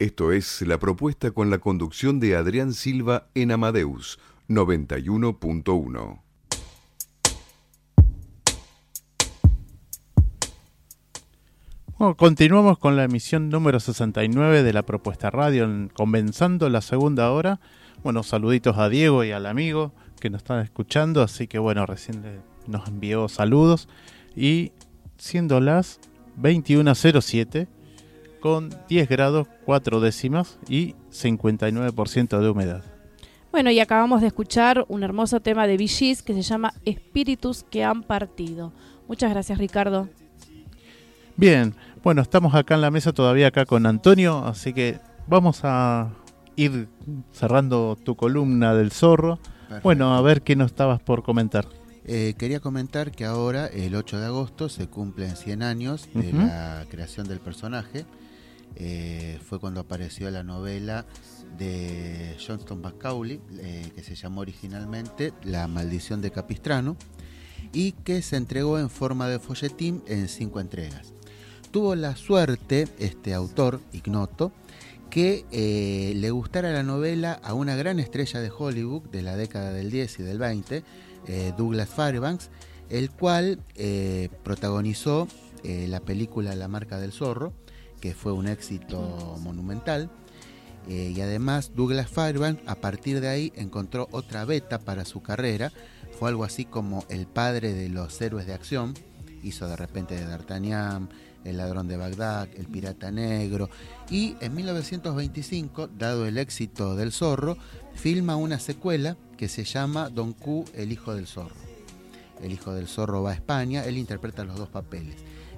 [0.00, 4.18] Esto es la propuesta con la conducción de Adrián Silva en Amadeus
[4.48, 6.22] 91.1.
[11.98, 17.60] Bueno, continuamos con la emisión número 69 de la propuesta radio, comenzando la segunda hora.
[18.02, 22.40] Bueno, saluditos a Diego y al amigo que nos están escuchando, así que bueno, recién
[22.66, 23.86] nos envió saludos.
[24.34, 24.72] Y
[25.18, 26.00] siendo las
[26.40, 27.68] 21.07,
[28.40, 32.84] con 10 grados 4 décimas y 59% de humedad.
[33.52, 37.84] Bueno, y acabamos de escuchar un hermoso tema de Vigis que se llama Espíritus que
[37.84, 38.72] han partido.
[39.08, 40.08] Muchas gracias, Ricardo.
[41.36, 46.10] Bien, bueno, estamos acá en la mesa todavía acá con Antonio, así que vamos a
[46.54, 46.88] ir
[47.32, 49.38] cerrando tu columna del zorro.
[49.82, 51.66] Bueno, a ver qué nos estabas por comentar.
[52.04, 56.84] Eh, quería comentar que ahora, el 8 de agosto, se cumplen 100 años de la
[56.88, 58.04] creación del personaje.
[58.76, 61.06] Eh, fue cuando apareció la novela
[61.58, 66.96] de Johnston Macaulay, eh, que se llamó originalmente La maldición de Capistrano,
[67.72, 71.12] y que se entregó en forma de folletín en cinco entregas.
[71.70, 74.52] Tuvo la suerte, este autor, ignoto,
[75.08, 79.72] que eh, le gustara la novela a una gran estrella de Hollywood de la década
[79.72, 80.84] del 10 y del 20,
[81.56, 82.50] Douglas Fairbanks,
[82.88, 83.60] el cual
[84.42, 85.28] protagonizó
[85.62, 87.52] la película La marca del zorro,
[88.00, 90.10] que fue un éxito monumental.
[90.88, 95.72] Eh, y además Douglas Fairbanks a partir de ahí encontró otra beta para su carrera.
[96.18, 98.94] Fue algo así como el padre de los héroes de acción.
[99.42, 101.08] Hizo de repente de D'Artagnan,
[101.44, 103.70] El ladrón de Bagdad, El pirata negro.
[104.10, 107.56] Y en 1925, dado el éxito del zorro,
[107.94, 111.56] filma una secuela que se llama Don Q, el hijo del zorro.
[112.42, 115.16] El hijo del zorro va a España, él interpreta los dos papeles.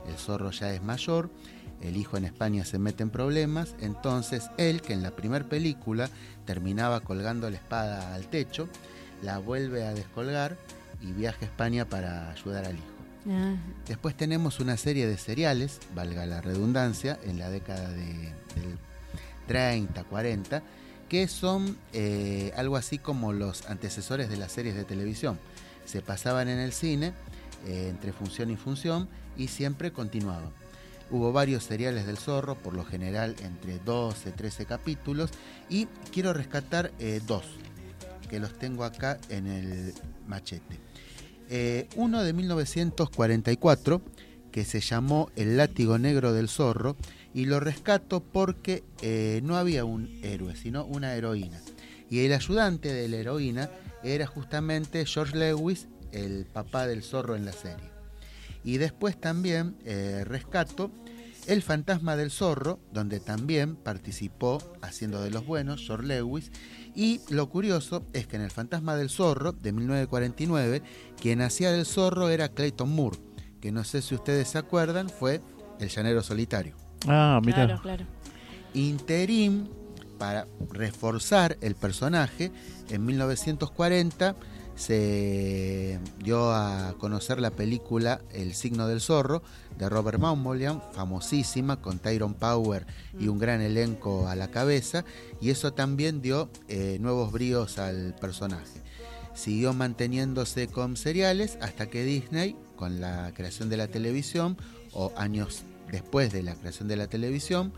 [0.08, 1.30] El zorro ya es mayor
[1.82, 6.08] el hijo en España se mete en problemas, entonces él, que en la primera película
[6.46, 8.68] terminaba colgando la espada al techo,
[9.22, 10.56] la vuelve a descolgar
[11.00, 12.86] y viaja a España para ayudar al hijo.
[13.30, 13.54] Ah.
[13.86, 18.78] Después tenemos una serie de seriales, valga la redundancia, en la década de, del
[19.46, 20.62] 30, 40,
[21.08, 25.38] que son eh, algo así como los antecesores de las series de televisión.
[25.84, 27.12] Se pasaban en el cine,
[27.66, 30.61] eh, entre función y función, y siempre continuaban.
[31.12, 35.30] Hubo varios seriales del zorro, por lo general entre 12, 13 capítulos,
[35.68, 37.44] y quiero rescatar eh, dos,
[38.30, 39.92] que los tengo acá en el
[40.26, 40.80] machete.
[41.50, 44.00] Eh, uno de 1944,
[44.50, 46.96] que se llamó El látigo negro del zorro,
[47.34, 51.60] y lo rescato porque eh, no había un héroe, sino una heroína.
[52.08, 53.68] Y el ayudante de la heroína
[54.02, 57.91] era justamente George Lewis, el papá del zorro en la serie.
[58.64, 59.76] Y después también
[60.24, 60.90] rescato
[61.48, 66.52] el fantasma del zorro, donde también participó haciendo de los buenos George Lewis.
[66.94, 70.82] Y lo curioso es que en El fantasma del zorro de 1949,
[71.20, 73.18] quien hacía del zorro era Clayton Moore,
[73.60, 75.40] que no sé si ustedes se acuerdan, fue
[75.80, 76.76] el llanero solitario.
[77.08, 77.66] Ah, mira.
[77.66, 78.04] Claro, claro.
[78.74, 79.68] Interim
[80.18, 82.52] para reforzar el personaje
[82.88, 84.36] en 1940
[84.76, 89.42] se dio a conocer la película El signo del zorro
[89.78, 92.86] de Robert Maumbolian, famosísima, con Tyrone Power
[93.18, 95.04] y un gran elenco a la cabeza,
[95.40, 98.82] y eso también dio eh, nuevos bríos al personaje.
[99.34, 104.56] Siguió manteniéndose con seriales hasta que Disney, con la creación de la televisión,
[104.92, 107.72] o años después de la creación de la televisión,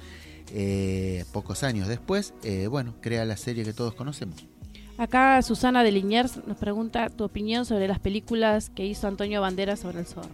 [0.52, 4.46] eh, pocos años después, eh, bueno, crea la serie que todos conocemos.
[4.96, 9.80] Acá Susana de Liniers nos pregunta tu opinión sobre las películas que hizo Antonio Banderas
[9.80, 10.28] sobre el zorro.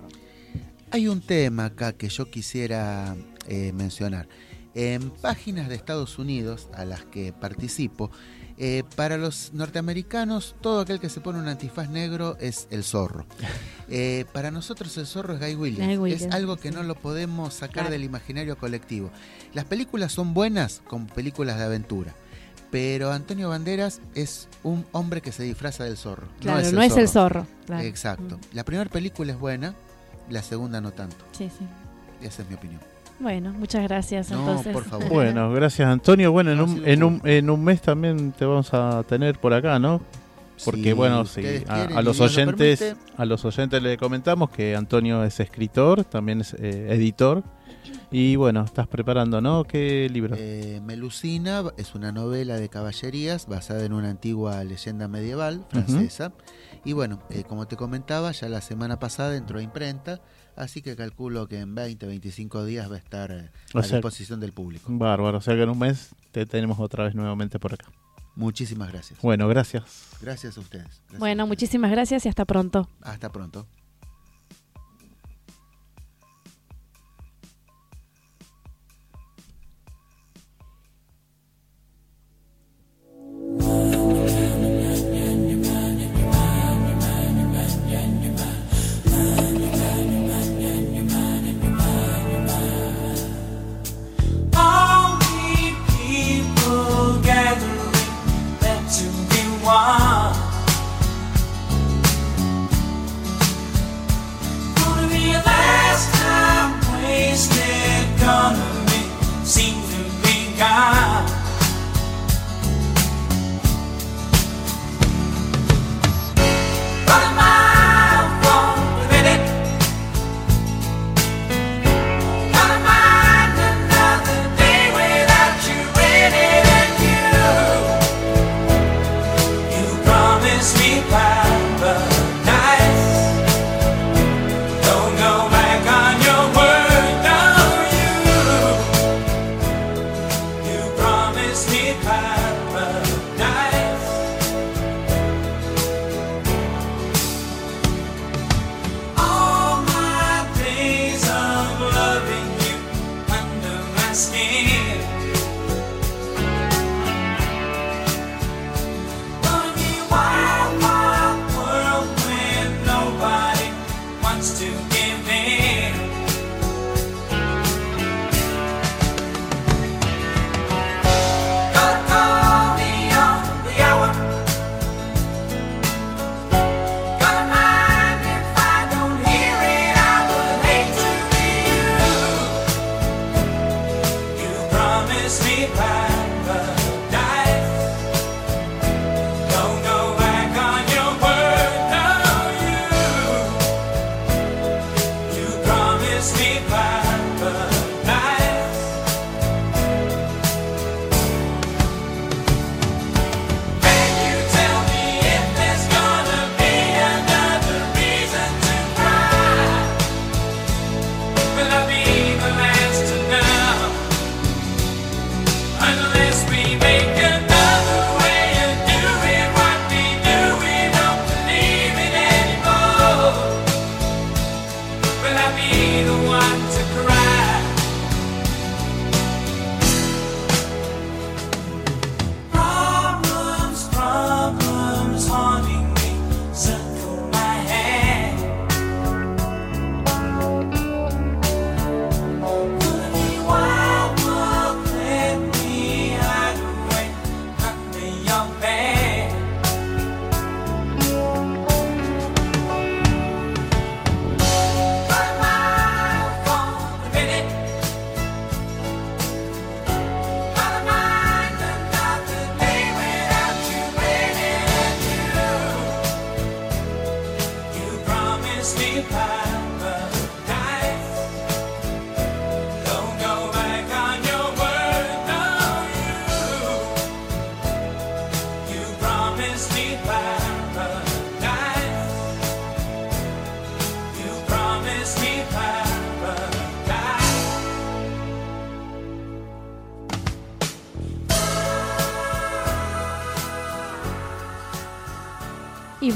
[0.91, 3.17] Hay un tema acá que yo quisiera
[3.49, 4.29] eh, mencionar.
[4.75, 8.11] En páginas de Estados Unidos a las que participo,
[8.63, 13.25] Eh, para los norteamericanos, todo aquel que se pone un antifaz negro es el zorro.
[13.93, 15.89] Eh, para nosotros el zorro es Guy Williams.
[15.89, 17.91] Guy Williams, es algo que no lo podemos sacar Claro.
[17.91, 19.11] del imaginario colectivo.
[19.55, 22.15] Las películas son buenas como películas de aventura.
[22.71, 26.29] Pero Antonio Banderas es un hombre que se disfraza del zorro.
[26.41, 27.47] Claro, no es el zorro.
[27.67, 27.83] claro.
[27.85, 28.37] Exacto.
[28.37, 29.75] Mm, La primera película es buena,
[30.29, 31.17] la segunda no tanto.
[31.33, 31.67] Sí, sí.
[32.25, 32.81] Esa es mi opinión.
[33.19, 34.73] Bueno, muchas gracias No, entonces.
[34.73, 35.09] por favor.
[35.09, 36.33] Bueno, gracias Antonio.
[36.33, 39.79] Bueno, en un, en un en un mes también te vamos a tener por acá,
[39.79, 40.01] ¿no?
[40.65, 45.25] Porque Si bueno, sí, a, los lo oyentes, a los oyentes le comentamos que Antonio
[45.25, 47.43] es escritor, también es eh, editor
[48.11, 49.65] y bueno, estás preparando, ¿no?
[49.65, 50.35] ¿Qué libro?
[50.39, 56.33] eh, Melusina es una novela de caballerías basada en una antigua leyenda medieval francesa.
[56.85, 60.21] Y bueno, eh, como te comentaba, ya la semana pasada entró a imprenta,
[60.57, 63.99] así que calculo que en 20, 25 días va a estar eh, O a sea-
[63.99, 64.87] disposición del público.
[64.91, 67.87] Bárbaro, o sea que en un mes te tenemos otra vez nuevamente por acá.
[68.37, 69.21] Muchísimas gracias.
[69.21, 70.17] Bueno, gracias.
[70.23, 70.85] Gracias a ustedes.
[70.87, 71.49] Gracias Bueno, a ustedes.
[71.59, 72.89] muchísimas gracias y hasta pronto.
[73.03, 73.67] Hasta pronto.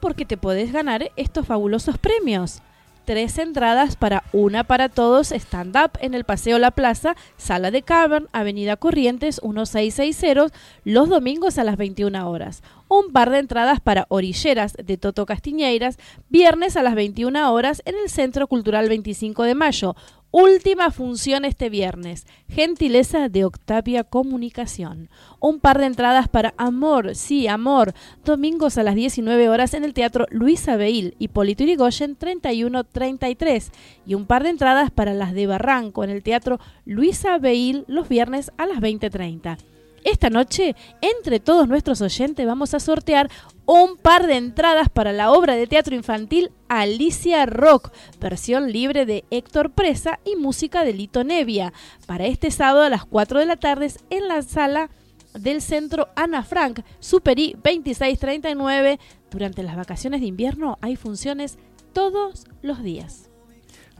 [0.00, 2.60] Porque te podés ganar estos fabulosos premios.
[3.04, 7.82] Tres entradas para Una para Todos Stand Up en el Paseo La Plaza, Sala de
[7.82, 10.46] Cavern, Avenida Corrientes 1660,
[10.84, 12.62] los domingos a las 21 horas.
[12.96, 15.98] Un par de entradas para Orilleras de Toto Castiñeiras,
[16.28, 19.96] viernes a las 21 horas en el Centro Cultural 25 de Mayo.
[20.30, 22.24] Última función este viernes.
[22.48, 25.10] Gentileza de Octavia Comunicación.
[25.40, 27.94] Un par de entradas para Amor, sí, Amor.
[28.24, 33.72] Domingos a las 19 horas en el Teatro Luisa Beil, Hipólito Yrigoyen 3133.
[34.06, 38.08] Y un par de entradas para las de Barranco en el Teatro Luisa Beil los
[38.08, 39.73] viernes a las 20.30.
[40.04, 43.30] Esta noche, entre todos nuestros oyentes, vamos a sortear
[43.64, 49.24] un par de entradas para la obra de teatro infantil Alicia Rock, versión libre de
[49.30, 51.72] Héctor Presa y música de Lito Nevia,
[52.06, 54.90] para este sábado a las 4 de la tarde en la sala
[55.32, 59.00] del centro Ana Frank, Superi 2639.
[59.30, 61.56] Durante las vacaciones de invierno hay funciones
[61.94, 63.30] todos los días.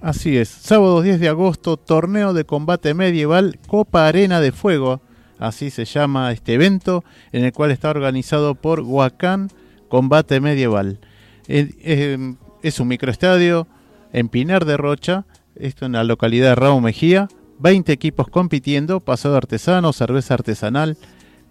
[0.03, 0.51] Así es.
[0.51, 5.01] Sábado 10 de agosto, torneo de combate medieval Copa Arena de Fuego.
[5.39, 9.51] Así se llama este evento, en el cual está organizado por Huacán
[9.89, 11.01] Combate Medieval.
[11.47, 13.67] Es un microestadio
[14.13, 15.27] en Pinar de Rocha,
[15.57, 17.29] esto en la localidad de Raúl Mejía.
[17.59, 20.97] 20 equipos compitiendo, pasado artesano, cerveza artesanal,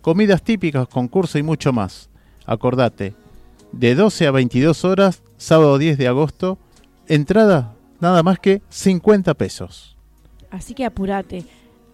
[0.02, 2.10] comidas típicas, concurso y mucho más.
[2.46, 3.16] Acordate,
[3.72, 6.60] de 12 a 22 horas, sábado 10 de agosto,
[7.08, 9.96] entrada nada más que 50 pesos.
[10.52, 11.46] Así que apúrate.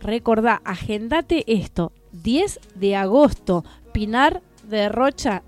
[0.01, 1.91] Recordá, agendate esto.
[2.11, 5.43] 10 de agosto, Pinar de Rocha.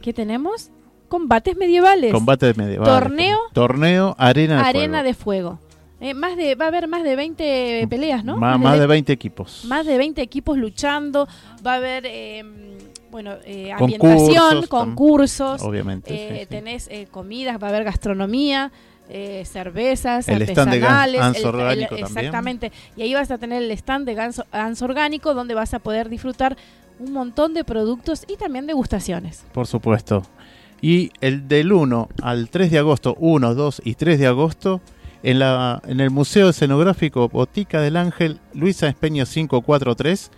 [0.00, 0.70] ¿Qué tenemos?
[1.08, 2.12] Combates medievales.
[2.12, 2.86] Combate medieval.
[2.86, 3.38] Torneo.
[3.52, 5.04] Torneo Arena de Arena Fuego.
[5.04, 5.58] de fuego.
[6.00, 8.36] Eh, más de, va a haber más de 20 peleas, ¿no?
[8.36, 9.64] Ma- más de 20 equipos.
[9.66, 11.28] más de 20 equipos luchando.
[11.64, 12.42] Va a haber, eh,
[13.10, 15.62] bueno, eh, Concursos, ambientación, tam- concursos.
[15.62, 16.12] Obviamente.
[16.12, 16.46] eh, sí, sí.
[16.46, 18.72] Tenés eh, comidas, va a haber gastronomía,
[19.14, 21.20] eh, cervezas, El stand de gan- artesanales.
[21.20, 22.06] ganso el- el- orgánico también.
[22.18, 22.72] Exactamente.
[22.96, 26.08] Y ahí vas a tener el stand de ganso, ganso orgánico donde vas a poder
[26.08, 26.56] disfrutar
[26.98, 29.44] un montón de productos y también degustaciones.
[29.52, 30.22] Por supuesto.
[30.80, 34.80] Y el del 1 al 3 de agosto, 1, 2 y 3 de agosto,
[35.22, 40.30] en, la, en el Museo Escenográfico Botica del Ángel, Luisa Espeño 543,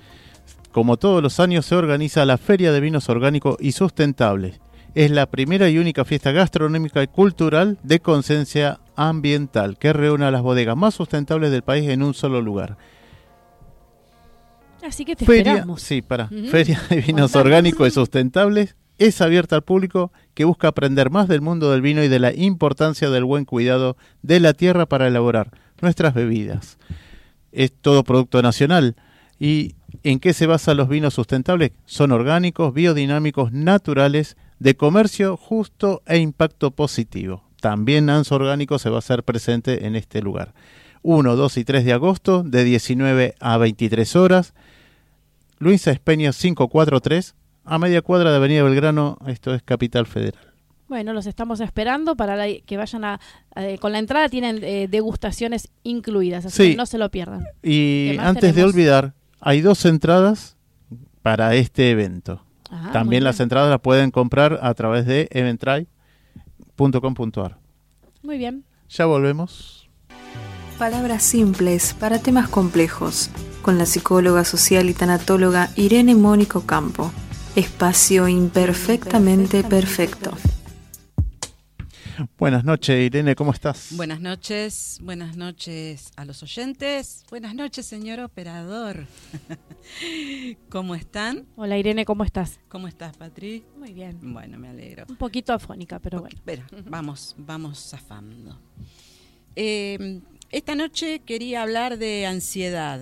[0.72, 4.60] como todos los años se organiza la Feria de Vinos Orgánicos y Sustentables.
[4.94, 10.30] Es la primera y única fiesta gastronómica y cultural de conciencia ambiental que reúne a
[10.30, 12.76] las bodegas más sustentables del país en un solo lugar.
[14.86, 15.82] Así que te Feria, esperamos.
[15.82, 16.26] sí, para.
[16.26, 16.46] Ujú.
[16.48, 21.40] Feria de vinos orgánicos y sustentables es abierta al público que busca aprender más del
[21.40, 25.50] mundo del vino y de la importancia del buen cuidado de la tierra para elaborar
[25.80, 26.78] nuestras bebidas.
[27.50, 28.94] Es todo producto nacional.
[29.40, 29.74] ¿Y
[30.04, 31.72] en qué se basan los vinos sustentables?
[31.86, 37.44] Son orgánicos, biodinámicos, naturales, de comercio justo e impacto positivo.
[37.60, 40.54] También Anso Orgánico se va a hacer presente en este lugar.
[41.02, 44.54] 1, 2 y 3 de agosto, de 19 a 23 horas.
[45.58, 47.34] Luisa Espeña 543,
[47.64, 50.52] a media cuadra de Avenida Belgrano, esto es Capital Federal.
[50.88, 53.20] Bueno, los estamos esperando para la- que vayan a...
[53.56, 56.70] eh, con la entrada tienen eh, degustaciones incluidas, así Sí.
[56.72, 57.44] que no se lo pierdan.
[57.62, 60.56] Y ¿Qué más antes de olvidar, hay dos entradas
[61.22, 62.44] para este evento.
[62.76, 63.44] Ah, También las bien.
[63.44, 67.58] entradas las pueden comprar a través de eventry.com.ar.
[68.22, 68.64] Muy bien.
[68.88, 69.88] Ya volvemos.
[70.78, 73.30] Palabras simples para temas complejos,
[73.62, 77.12] con la psicóloga social y tanatóloga Irene Mónico Campo.
[77.54, 80.32] Espacio imperfectamente perfecto.
[82.38, 83.88] Buenas noches, Irene, ¿cómo estás?
[83.92, 89.06] Buenas noches, buenas noches a los oyentes, buenas noches señor operador.
[90.68, 91.46] ¿Cómo están?
[91.56, 92.60] Hola Irene, ¿cómo estás?
[92.68, 93.64] ¿Cómo estás, Patri?
[93.76, 94.18] Muy bien.
[94.22, 95.04] Bueno, me alegro.
[95.08, 96.38] Un poquito afónica, pero bueno.
[96.44, 98.58] Pero vamos, vamos zafando.
[99.56, 103.00] Eh, esta noche quería hablar de ansiedad.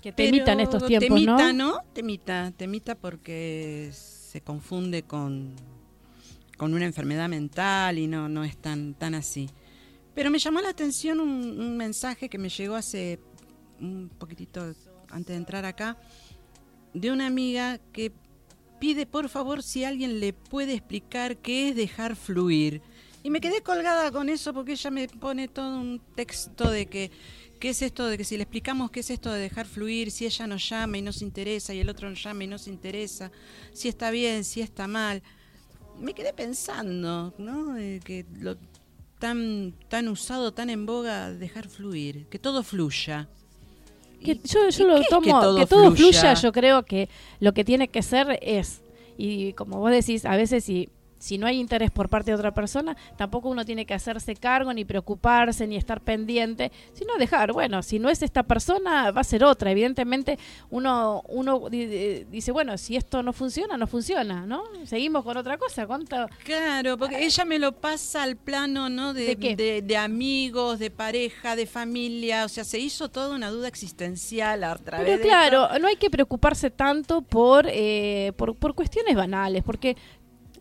[0.00, 1.80] Que temita en estos tiempos, temita, ¿no?
[1.94, 5.56] Temita, temita porque se confunde con,
[6.56, 9.48] con una enfermedad mental y no, no es tan, tan así.
[10.14, 13.18] Pero me llamó la atención un, mensaje que me llegó hace
[13.80, 14.74] un poquitito
[15.10, 15.98] antes de entrar acá,
[16.92, 18.12] de una amiga que
[18.78, 22.82] pide por favor si alguien le puede explicar qué es dejar fluir.
[23.24, 27.10] Y me quedé colgada con eso porque ella me pone todo un texto de que
[27.58, 30.26] qué es esto de que si le explicamos qué es esto de dejar fluir, si
[30.26, 33.32] ella nos llama y nos interesa y el otro nos llama y nos interesa,
[33.72, 35.22] si está bien, si está mal.
[35.98, 37.76] Me quedé pensando, ¿no?
[37.76, 38.56] Eh, que lo-
[39.18, 43.28] tan, tan usado, tan en boga, dejar fluir, que todo fluya.
[44.22, 46.20] Que Y- yo yo ¿y lo es tomo, que todo, que todo fluya.
[46.20, 46.34] fluya?
[46.34, 47.08] yo creo que
[47.40, 48.82] lo que tiene que ser es,
[49.16, 50.88] y como vos decís, a veces si,
[51.24, 54.72] si no hay interés por parte de otra persona, tampoco uno tiene que hacerse cargo,
[54.74, 59.24] ni preocuparse, ni estar pendiente, sino dejar, bueno, si no es esta persona, va a
[59.24, 59.70] ser otra.
[59.70, 60.38] Evidentemente,
[60.68, 64.64] uno, uno di- dice, bueno, si esto no funciona, no funciona, ¿no?
[64.84, 65.86] Seguimos con otra cosa.
[65.86, 66.28] ¿Cuánto?
[66.44, 69.14] Claro, porque ella me lo pasa al plano, ¿no?
[69.14, 69.56] De, ¿De qué?
[69.56, 72.44] de- de amigos, de pareja, de familia.
[72.44, 75.96] O sea, se hizo toda una duda existencial a través Pero de claro, no hay
[75.96, 79.96] que preocuparse tanto por, eh, por, por cuestiones banales, porque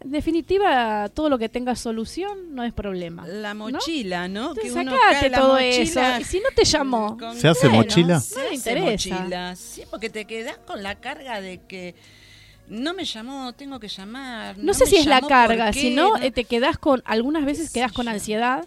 [0.03, 3.25] en definitiva todo lo que tenga solución no es problema.
[3.27, 4.49] la mochila, ¿no?
[4.49, 6.21] Entonces que uno sacate la todo mochila eso.
[6.21, 8.19] Y si no te llamó, con- ¿Se hace Bueno, mochila?
[8.19, 9.15] Se No le hace interesa.
[9.15, 11.95] mochila, sí, porque te quedas con la carga de que
[12.67, 14.57] no me llamó, tengo que llamar.
[14.57, 17.67] no, sé me si es la carga, sino No- eh, te quedas con, algunas veces
[17.69, 18.11] sé quedas con yo?
[18.11, 18.65] ansiedad.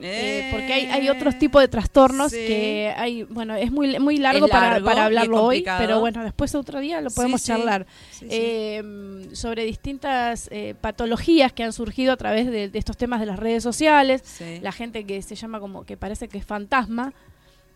[0.00, 2.36] Eh, Eh, porque hay, hay otros tipos de trastornos sí.
[2.38, 6.80] que hay, bueno, es muy muy largo, para, para hablarlo hoy, pero bueno, después otro
[6.80, 7.86] día lo podemos Sí, charlar.
[8.10, 13.20] Sí, eh, sobre distintas eh, patologías que han surgido a través de, de estos temas
[13.20, 14.22] de las redes sociales,
[14.62, 17.12] la gente que se llama como que parece que es fantasma,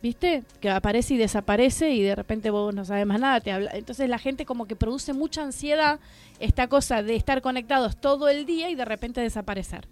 [0.02, 0.42] ¿viste?
[0.60, 3.70] Que aparece y desaparece y de repente vos no sabes más nada, te habla.
[3.74, 6.00] Entonces la gente como que produce mucha ansiedad
[6.40, 9.86] esta cosa de estar conectados todo el día y de repente desaparecer.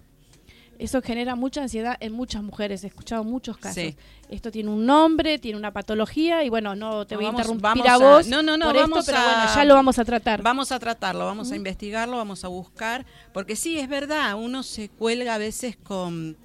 [0.80, 3.82] Eso genera mucha ansiedad en muchas mujeres, he escuchado muchos casos.
[3.82, 3.96] Sí.
[4.30, 7.82] Esto tiene un nombre, tiene una patología y bueno, no te voy vamos- a interrumpir
[7.84, 9.98] vamos a a- vos no, no, no, por esto, pero a- bueno, ya lo vamos
[9.98, 10.42] a tratar.
[10.42, 14.88] Vamos a tratarlo, vamos a investigarlo, vamos a buscar, porque sí, es verdad, uno se
[14.88, 16.36] cuelga a veces con,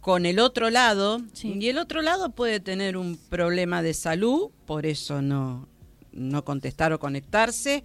[0.00, 1.52] con el otro lado, Sí.
[1.60, 5.68] y el otro lado puede tener un problema de salud, por eso no,
[6.12, 7.84] no contestar o conectarse.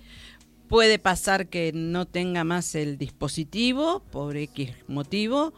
[0.71, 5.51] Puede pasar que no tenga más el dispositivo por X motivo.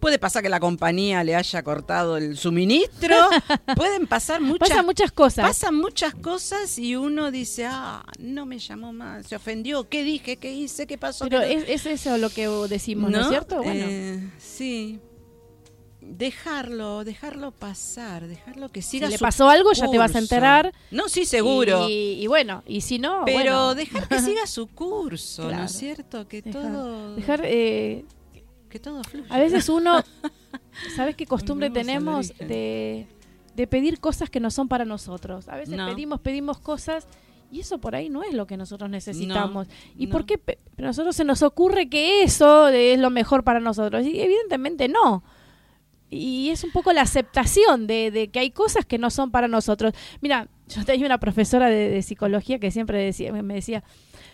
[0.00, 3.14] Puede pasar que la compañía le haya cortado el suministro.
[3.76, 5.46] Pueden pasar muchas Pasan muchas cosas.
[5.46, 10.36] Pasan muchas cosas y uno dice, ah, no me llamó más, se ofendió, ¿qué dije?
[10.36, 10.88] ¿Qué hice?
[10.88, 11.28] ¿Qué pasó?
[11.28, 11.62] Pero ¿Qué no?".
[11.62, 13.62] es, es eso lo que decimos, ¿no, es cierto?
[13.62, 14.98] Bueno, Eh, sí.
[16.12, 20.18] Dejarlo, dejarlo pasar, dejarlo que siga si le su pasó algo ya te vas a
[20.18, 20.72] enterar.
[20.90, 21.88] No, sí, seguro.
[21.88, 25.72] Y, y bueno, y si no, pero bueno, dejar que siga su curso, ¿no es
[25.72, 26.26] cierto?
[26.26, 28.04] Que dejar- todo dejar, eh,
[28.68, 29.26] que todo fluya.
[29.32, 30.02] a veces uno,
[30.96, 33.06] ¿sabes qué costumbre tenemos de,
[33.54, 35.48] de pedir cosas que no son para nosotros?
[35.48, 35.88] A veces No.
[35.88, 37.06] pedimos, pedimos cosas
[37.52, 39.68] y eso por ahí no es lo que nosotros necesitamos.
[39.96, 40.12] ¿Y no.
[40.12, 40.40] por qué
[40.76, 44.04] a nosotros se nos ocurre que eso es lo mejor para nosotros?
[44.04, 45.22] Y evidentemente no.
[46.10, 49.46] Y es un poco la aceptación de, de que hay cosas que no son para
[49.48, 49.94] nosotros.
[50.20, 53.84] Mira, yo tenía una profesora de, de psicología que siempre decía, me decía,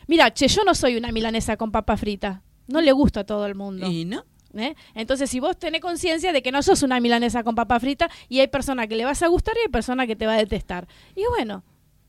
[0.07, 2.43] mira, che, yo no soy una milanesa con papa frita.
[2.67, 3.87] No le gusta a todo el mundo.
[3.91, 4.25] Y no,
[4.57, 4.75] ¿eh?
[4.95, 8.41] Entonces, si vos tenés conciencia de que no sos una milanesa con papa frita y
[8.41, 10.89] hay persona que le vas a gustar y hay persona que te va a detestar.
[11.15, 11.62] Y bueno,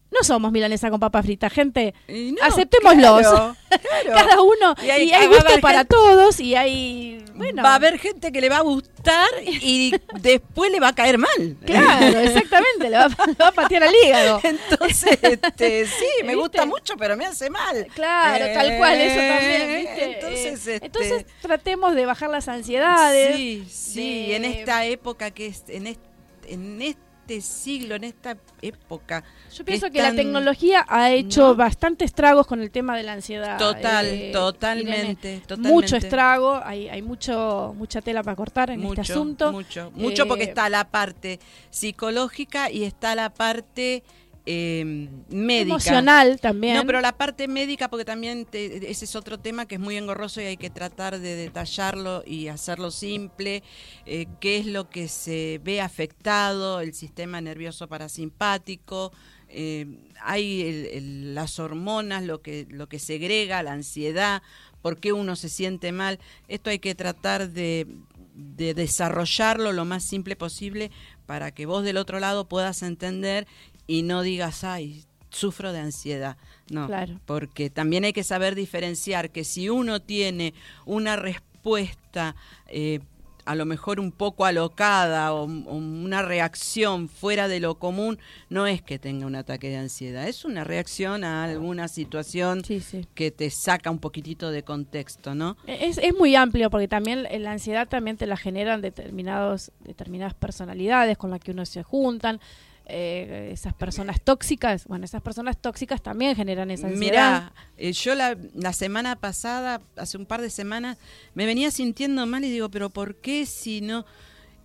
[0.09, 1.93] no somos milanesa con papa frita, gente.
[2.07, 3.19] no, Aceptémoslos.
[3.21, 4.13] claro, claro.
[4.29, 7.97] Cada uno Y y hay- gusto para gente- todos y hay bueno, Va a haber
[7.99, 11.55] gente que le va a gustar y después le va a caer mal.
[11.65, 14.41] Claro, exactamente, le va, a- le va a patear al hígado.
[14.43, 16.35] Entonces, este, sí, me ¿Viste?
[16.35, 17.87] gusta mucho, pero me hace mal.
[17.93, 20.03] Claro, tal cual, eso también, Eh, ¿viste?
[20.15, 23.35] Entonces, Eh, este, entonces tratemos de bajar las ansiedades.
[23.35, 26.07] sí, sí, de- en esta época que es, en este,
[26.49, 27.01] en este
[27.41, 29.23] siglo, en esta época.
[29.53, 31.55] Yo pienso que la tecnología ha hecho ¿no?
[31.55, 33.57] bastante estragos con el tema de la ansiedad.
[33.57, 35.41] Total, eh, totalmente, Irene.
[35.41, 35.73] totalmente.
[35.73, 39.51] Mucho estrago, hay, hay mucho mucha tela para cortar en mucho, este asunto.
[39.51, 44.03] Mucho, mucho porque Eh, está la parte psicológica y está la parte
[44.49, 45.73] eh, médica.
[45.75, 46.75] Emocional también.
[46.75, 49.97] No, pero la parte médica, porque también te- ese es otro tema que es muy
[49.97, 53.61] engorroso y hay que tratar de detallarlo y hacerlo simple.
[54.05, 56.79] eh, ¿Qué es lo que se ve afectado?
[56.79, 59.11] El sistema nervioso parasimpático.
[59.49, 59.85] eh,
[60.21, 64.41] hay el- el- las hormonas, lo que, lo que segrega, la ansiedad,
[64.81, 66.19] por qué uno se siente mal.
[66.49, 67.87] Esto hay que tratar de,
[68.35, 70.91] de desarrollarlo lo más simple posible
[71.25, 73.47] para que vos del otro lado puedas entender
[73.87, 76.37] y no digas, ay, sufro de ansiedad.
[76.69, 77.19] No, Claro.
[77.25, 80.53] porque también hay que saber diferenciar que si uno tiene
[80.85, 82.35] una respuesta
[82.67, 82.99] eh,
[83.45, 88.19] a lo mejor un poco alocada o, o una reacción fuera de lo común,
[88.49, 92.81] no es que tenga un ataque de ansiedad, es una reacción a alguna situación Sí,
[92.81, 93.07] sí.
[93.15, 95.55] que te saca un poquitito de contexto, ¿no?
[95.65, 101.17] Es, es muy amplio porque también la ansiedad también te la generan determinados determinadas personalidades
[101.17, 102.41] con las que uno se juntan.
[102.89, 106.99] Eh, esas personas tóxicas, bueno, esas personas tóxicas también generan esa ansiedad.
[106.99, 110.97] Mira, eh, yo la, la semana pasada, hace un par de semanas,
[111.33, 114.05] me venía sintiendo mal y digo, pero ¿por qué si no?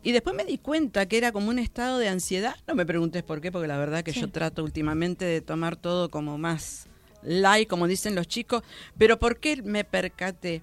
[0.05, 2.57] Y después me di cuenta que era como un estado de ansiedad.
[2.67, 4.21] No me preguntes por qué, porque la verdad que Sí.
[4.21, 6.89] yo trato últimamente de tomar todo como más
[7.23, 8.63] light, como dicen los chicos.
[8.99, 10.63] Pero ¿por qué me percaté?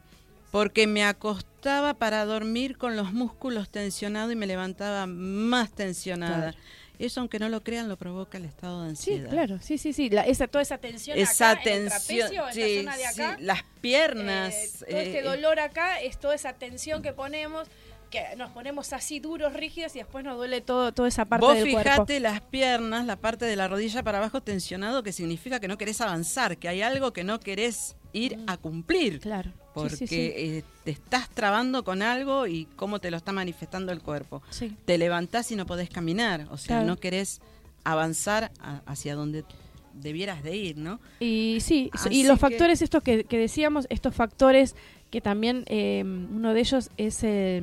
[0.51, 6.51] Porque me acostaba para dormir con los músculos tensionados y me levantaba más tensionada.
[6.51, 6.57] Claro.
[6.99, 9.29] Eso, aunque no lo crean, lo provoca el estado de Sí, ansiedad.
[9.31, 10.09] claro, sí, sí, sí.
[10.09, 13.13] La- esa, toda esa tensión Esa acá, en el tensión, en sí, la zona de
[13.13, 13.37] sí, acá.
[13.39, 14.53] las piernas.
[14.53, 17.67] Eh, todo este eh, dolor acá es toda esa tensión que ponemos,
[18.11, 21.55] que nos ponemos así duros, rígidos y después nos duele todo, toda esa parte Vos
[21.55, 21.89] del cuerpo.
[21.91, 25.77] fijate las piernas, la parte de la rodilla para abajo tensionado, que significa que no
[25.77, 29.19] querés avanzar, que hay algo que no querés ir a cumplir.
[29.19, 29.51] Claro.
[29.73, 30.15] Porque sí, sí.
[30.35, 34.41] eh, te estás trabando con algo y cómo te lo está manifestando el cuerpo.
[34.49, 34.75] Sí.
[34.85, 36.87] Te levantás y no podés caminar, o sea, Claro.
[36.87, 37.39] no querés
[37.83, 39.45] avanzar a- hacia donde
[39.93, 40.99] debieras de ir, ¿no?
[41.19, 44.75] Y sí, Así y los que- factores estos que, que decíamos, estos factores
[45.11, 47.61] que también eh, uno de ellos es eh,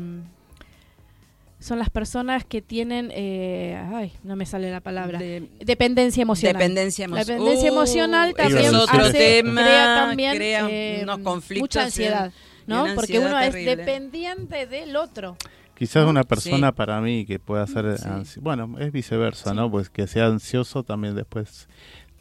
[1.59, 6.55] son las personas que tienen, eh, ay, no me sale la palabra, De- dependencia emocional.
[6.61, 7.39] Dependencia La emocional.
[7.39, 11.63] dependencia emocional también Uh, es otro hace- tema, crea también crea eh, unos conflictos.
[11.63, 12.33] mucha ansiedad,
[12.67, 12.83] y ¿no?
[12.95, 13.73] Porque ansiedad uno terrible.
[13.73, 15.37] es dependiente del otro.
[15.79, 16.29] Quizás una Sí.
[16.29, 18.05] persona para mí que pueda ser Sí.
[18.05, 19.71] ansi- bueno, es viceversa, ¿no?
[19.71, 21.69] Pues que sea ansioso también después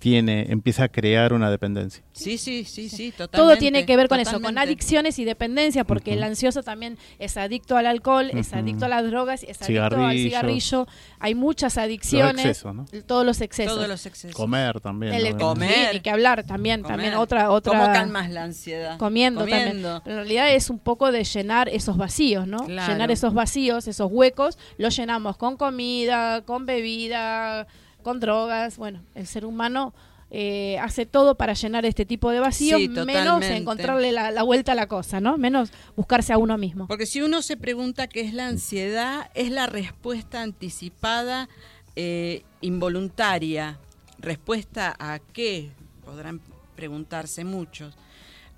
[0.06, 2.04] tiene empieza a crear una dependencia.
[2.14, 3.38] Sí, sí, sí, sí, totalmente.
[3.38, 7.38] Todo tiene que ver con eso, con adicciones y dependencia, porque el ansioso también es
[7.38, 10.86] adicto al alcohol, es adicto a las drogas, es adicto al cigarrillo.
[11.20, 12.86] Hay muchas Los adicciones, excesos, ¿no?
[13.08, 13.74] todos los excesos.
[13.74, 14.36] Todos los excesos.
[14.36, 15.12] Comer también.
[15.16, 15.38] El- ¿no?
[15.40, 15.74] Comer.
[15.74, 16.98] sí, ni que hablar también, Comer.
[16.98, 19.00] también otra otra ¿Cómo calmas la ansiedad?
[19.00, 19.64] comiendo, también.
[19.70, 20.02] Comiendo.
[20.04, 22.64] Pero en realidad es un poco de llenar esos vacíos, ¿no?
[22.68, 22.94] Claro.
[22.94, 27.66] Llenar esos vacíos, esos huecos, los llenamos con comida, con bebida,
[28.06, 28.78] con drogas.
[28.78, 29.92] Bueno, el ser humano
[30.30, 34.74] eh, hace todo para llenar este tipo de vacíos, Sí, menos encontrarle la, la vuelta
[34.74, 35.40] a la cosa, ¿no?
[35.40, 36.88] Menos buscarse a uno mismo.
[36.88, 41.50] Porque si uno se pregunta qué es la ansiedad, es la respuesta anticipada
[41.96, 43.80] eh, involuntaria.
[44.20, 45.72] ¿Respuesta a qué?
[46.06, 46.42] Podrán
[46.76, 47.96] preguntarse muchos.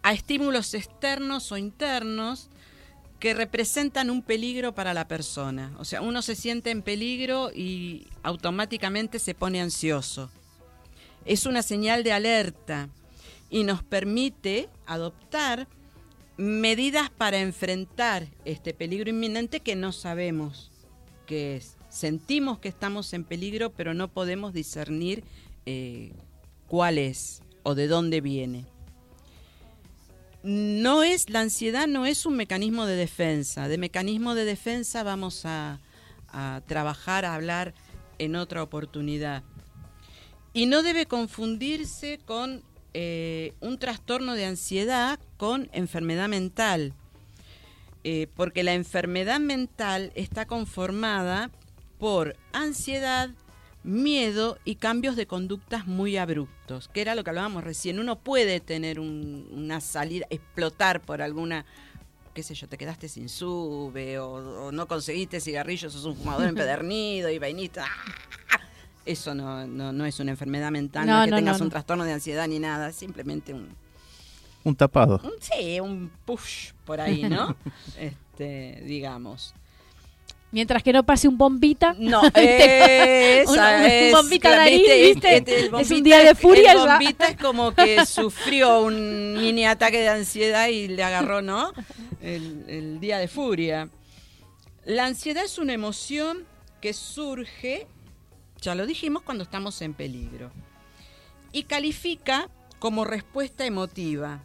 [0.04, 2.50] A estímulos externos o internos
[3.20, 5.74] que representan un peligro para la persona.
[5.80, 10.30] O sea, uno se siente en peligro y automáticamente se pone ansioso.
[11.26, 12.90] Es una señal de alerta
[13.50, 15.68] y nos permite adoptar
[16.38, 20.72] medidas para enfrentar este peligro inminente que no sabemos
[21.26, 21.76] qué es.
[21.90, 25.24] Sentimos que estamos en peligro, pero no podemos discernir
[25.66, 26.12] eh,
[26.68, 28.66] cuál es o de dónde viene.
[30.48, 33.68] No es, la ansiedad no es un mecanismo de defensa.
[33.68, 35.82] De mecanismo de defensa vamos a,
[36.68, 37.74] trabajar, a hablar
[38.18, 39.44] en otra oportunidad.
[40.54, 46.94] Y no debe confundirse con eh, un trastorno de ansiedad con enfermedad mental.
[48.06, 51.52] Eh, porque la enfermedad mental está conformada
[52.00, 53.32] por ansiedad,
[53.88, 58.00] miedo y cambios de conductas muy abruptos, que era lo que hablábamos recién.
[58.00, 61.66] Uno puede tener un- una salida, explotar por alguna,
[62.34, 66.48] qué sé yo, te quedaste sin sube o, o no conseguiste cigarrillos, sos un fumador
[66.48, 67.86] empedernido y vainita.
[67.86, 68.60] ¡ah!
[69.06, 71.64] Eso no, no, no es una enfermedad mental, no, No, es que no, tengas no,
[71.64, 71.72] un no.
[71.72, 73.70] trastorno de ansiedad ni nada, simplemente un,
[74.66, 75.22] Un tapado.
[75.24, 77.56] un- sí, un push por ahí, ¿no?
[77.98, 79.54] este, digamos.
[80.52, 81.94] Mientras que no pase un bombita.
[82.00, 83.42] No, ¿viste?
[83.42, 85.38] esa Un- un es, bombita claro, nariz, ¿viste?
[85.38, 86.86] Este, Es un día de furia El ya.
[86.98, 91.74] bombita es como que sufrió un mini ataque de ansiedad y le agarró, ¿no?
[92.22, 93.90] El, el día de furia.
[94.86, 96.46] La ansiedad es una emoción
[96.80, 97.88] que surge,
[98.62, 100.52] ya lo dijimos, cuando estamos en peligro.
[101.52, 104.44] Y califica como respuesta emotiva.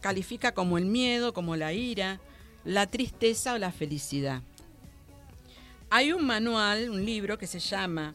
[0.00, 2.20] Califica como el miedo, como la ira,
[2.64, 4.42] la tristeza o la felicidad.
[5.90, 8.14] Hay un manual, un libro que se llama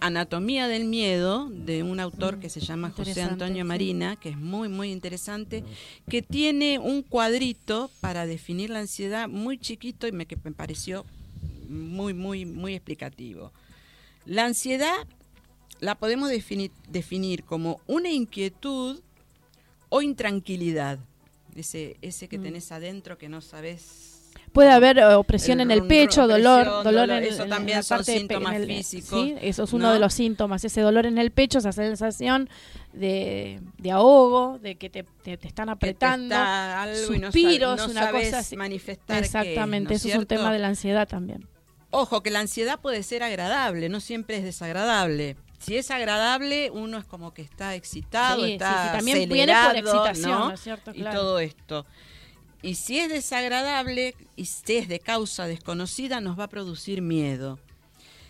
[0.00, 3.64] Anatomía del Miedo, de un autor que se llama José Antonio.
[3.64, 5.62] Marina, que es muy, muy interesante,
[6.08, 11.04] que tiene un cuadrito para definir la ansiedad muy chiquito y me, que me pareció
[11.68, 13.52] muy, muy, muy explicativo.
[14.24, 14.94] La ansiedad
[15.80, 19.00] la podemos defini- definir como una inquietud
[19.90, 20.98] o intranquilidad.
[21.54, 22.42] Ese, ese que Mm.
[22.42, 24.09] tenés adentro que no sabes
[24.52, 27.78] Puede haber eh, opresión El en el pecho, dolor, dolor, dolor, en, eso en también
[27.78, 29.92] la parte síntomas en el- físicos, Sí, eso es uno ¿no?
[29.92, 32.48] de los síntomas, ese dolor en el pecho, esa sensación
[32.92, 37.26] de, de ahogo, de que te, te- te están te apretando, está algo y no,
[37.28, 38.56] suspiros, no una sabes cosa así.
[38.56, 41.46] manifestar Exactamente, ¿no eso es un tema de la ansiedad también.
[41.90, 45.36] Ojo, que la ansiedad puede ser agradable, no siempre es desagradable.
[45.60, 49.52] Si es agradable, uno es como que está excitado, Sí, está sí, sí, también viene
[49.66, 50.48] por excitación, ¿no?
[50.48, 50.90] ¿no es cierto?
[50.94, 51.86] Y todo esto.
[52.62, 57.58] Y si es desagradable y si es de causa desconocida, nos va a producir miedo.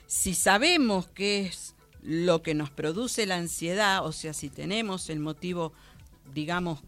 [0.07, 5.19] Si sabemos qué es lo que nos produce la ansiedad, o sea, si tenemos el
[5.21, 5.73] motivo,
[6.33, 6.81] digamos,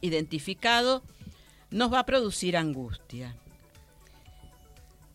[0.00, 1.02] identificado,
[1.70, 3.36] nos va a producir angustia.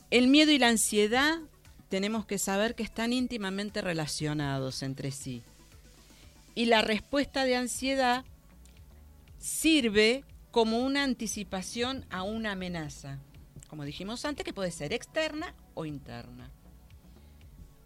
[0.09, 1.39] El miedo y la ansiedad
[1.87, 5.41] tenemos que saber que están íntimamente relacionados entre sí.
[6.53, 8.25] Y la respuesta de ansiedad
[9.39, 13.19] sirve como una anticipación a una amenaza,
[13.69, 16.51] como dijimos antes, que puede ser externa o interna.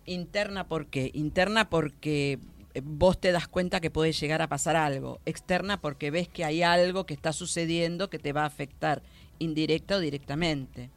[0.05, 1.11] Interna, ¿por qué?
[1.13, 2.39] Interna porque
[2.73, 5.19] eh, vos te das cuenta que puede llegar a pasar algo.
[5.25, 9.03] Externa porque ves que hay algo que está sucediendo que te va a afectar
[9.39, 10.89] indirecta o directamente.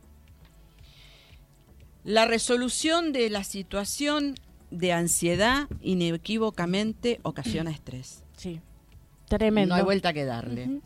[2.04, 4.34] La resolución de la situación
[4.70, 8.24] de ansiedad inequívocamente ocasiona estrés.
[8.36, 8.60] Sí.
[9.28, 9.74] Tremendo.
[9.74, 10.80] No hay vuelta que darle.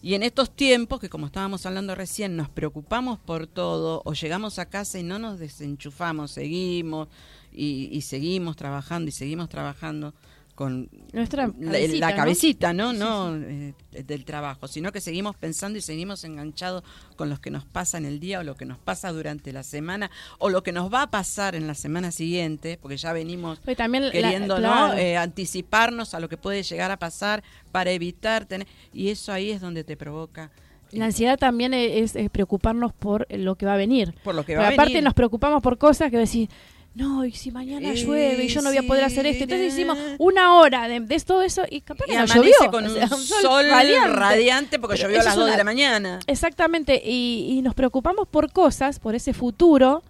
[0.00, 4.58] Y en estos tiempos, que como estábamos hablando recién, nos preocupamos por todo, o llegamos
[4.58, 7.08] a casa y no nos desenchufamos, seguimos
[7.52, 10.14] y, y seguimos trabajando y seguimos trabajando
[10.58, 12.92] con Nuestra la, cabecita, ¿no?
[12.92, 13.32] ¿no?
[13.38, 16.82] Sí, eh, del trabajo, sino que seguimos pensando y seguimos enganchados
[17.14, 19.62] con lo que nos pasa en el día o lo que nos pasa durante la
[19.62, 23.60] semana o lo que nos va a pasar en la semana siguiente, porque ya venimos
[23.64, 24.94] Pues también la- queriendo claro.
[24.94, 24.98] ¿no?
[24.98, 29.52] Eh, anticiparnos a lo que puede llegar a pasar para evitar tener y eso ahí
[29.52, 30.50] es donde te provoca
[30.90, 34.12] La ansiedad también es, es preocuparnos por lo que va a venir.
[34.24, 35.04] por lo que Pero va a aparte venir.
[35.04, 36.48] nos preocupamos por cosas que decís,
[36.94, 39.44] no, y si mañana Eh, llueve y yo no voy a poder hacer esto.
[39.44, 42.52] Entonces hicimos una hora de, de todo eso y capaz y que no llovió.
[42.70, 46.18] con O un, sol, radiante, porque llovió a las es 2 de la mañana.
[46.26, 50.02] Exactamente, y, y nos preocupamos por cosas, por ese futuro,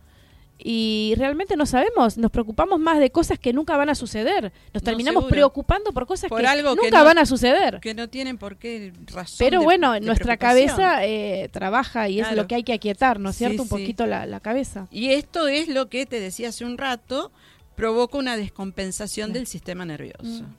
[0.61, 4.53] y realmente no sabemos, nos preocupamos más de cosas que nunca van a suceder.
[4.75, 7.79] Nos No, terminamos preocupando por cosas Por que algo que nunca no- van a suceder.
[7.81, 9.37] Que no tienen por qué razón.
[9.39, 13.21] Pero de- bueno, de nuestra cabeza eh, trabaja y es lo que hay que aquietar,
[13.21, 13.63] ¿no es Sí, cierto?
[13.63, 13.75] Un sí.
[13.75, 14.89] poquito la, la cabeza.
[14.91, 17.31] Y esto es lo que te decía hace un rato,
[17.77, 20.43] provoca una descompensación del sistema nervioso.
[20.43, 20.55] Mm.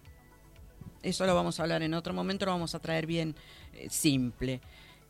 [1.03, 3.35] Eso lo vamos a hablar en otro momento, lo vamos a traer bien
[3.73, 4.61] eh, simple.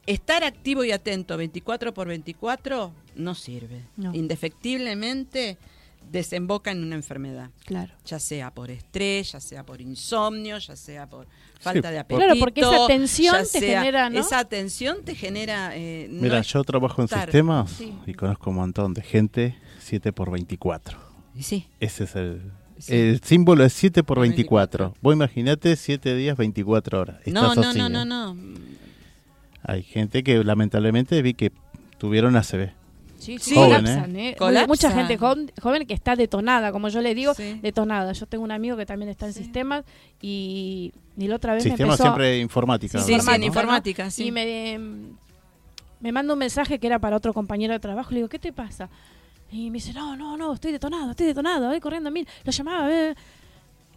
[0.10, 3.84] Estar activo y atento 24 por 24 no sirve.
[3.96, 4.14] No.
[4.14, 5.58] Indefectiblemente
[6.12, 7.94] desemboca en una enfermedad, Claro.
[8.06, 11.28] ya sea por estrés, ya sea por insomnio, ya sea por
[11.60, 12.26] falta de apetito.
[12.26, 14.20] Claro, porque esa tensión te sea- genera, ¿no?
[14.20, 15.76] Esa tensión te genera...
[15.76, 17.94] eh, no Mira, yo trabajo en estar- sistemas sí.
[18.08, 20.98] y conozco un montón de gente 7 por 24.
[21.36, 22.96] Y sí, Ese es el, Sí.
[22.96, 24.86] el símbolo es 7 por Por 24.
[24.86, 25.02] 24.
[25.04, 27.18] Vos imaginate 7 días, 24 horas.
[27.28, 27.90] no, Estás no, así, no, ¿eh?
[27.90, 28.36] no, no.
[29.64, 31.52] Hay gente que lamentablemente vi que
[31.98, 32.72] tuvieron ACV.
[33.18, 33.54] Sí, Sí.
[33.54, 34.36] Joven, colapsan, ¿eh?
[34.38, 34.68] Colapsan.
[34.70, 37.60] Mucha gente joven, joven que está detonada, como yo le digo, Sí.
[37.62, 38.14] detonada.
[38.14, 39.44] Yo tengo un amigo que también está en Sí.
[39.44, 39.84] sistemas
[40.22, 42.04] y, y la otra vez me Sistema empezó...
[42.04, 42.98] siempre informática.
[43.00, 43.36] Sí, sí, ¿verdad?
[43.36, 43.48] en ¿no?
[43.48, 44.28] informática, sí.
[44.28, 44.80] Y me,
[46.00, 48.12] me manda un mensaje que era para otro compañero de trabajo.
[48.12, 48.90] Le digo, ¿qué te pasa?
[49.52, 52.26] Y me dice, no, no, no, estoy detonado, estoy detonado, voy corriendo a mil.
[52.46, 53.16] Lo llamaba, eh.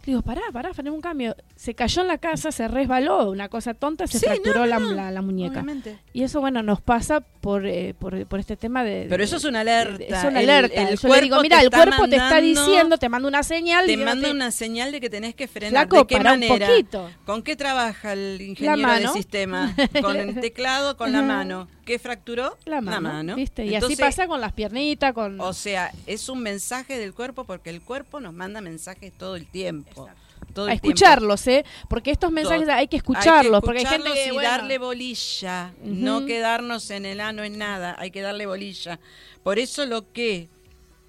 [0.05, 1.35] Digo, pará, pará, frené un cambio.
[1.55, 4.79] Se cayó en la casa, se resbaló, una cosa tonta, se Sí, fracturó no, la,
[4.79, 5.53] no, la- la muñeca.
[5.61, 5.97] Obviamente.
[6.11, 9.05] Y eso, bueno, nos pasa por, eh, por, por este tema de...
[9.09, 10.01] Pero eso es una alerta.
[10.01, 10.89] Es una alerta.
[10.89, 13.27] el Yo le digo, cuerpo mira, te el está cuerpo te está diciendo, te manda
[13.27, 13.85] una señal.
[13.85, 15.71] Te manda una señal de que tenés que frenar.
[15.71, 16.67] Flaco, ¿De qué manera?
[16.67, 17.11] poquito.
[17.25, 19.75] ¿Con qué trabaja el ingeniero de sistema?
[20.01, 20.95] ¿Con el teclado?
[20.95, 21.67] ¿Con la mano?
[21.83, 22.57] ¿Qué fracturó?
[22.63, 23.65] La mano, ¿viste?
[23.65, 25.41] Y Entonces, así pasa con las piernitas, con...
[25.41, 29.47] O sea, es un mensaje del cuerpo porque el cuerpo nos manda mensajes todo el
[29.47, 30.07] tiempo.
[30.53, 30.87] Todo a tiempo.
[30.87, 31.65] escucharlos, ¿eh?
[31.89, 36.25] Porque estos mensajes hay que escucharlos, porque hay gente que, y bueno, darle bolilla, no
[36.25, 38.99] quedarnos en el ano en nada, hay que darle bolilla.
[39.43, 40.49] Por eso lo que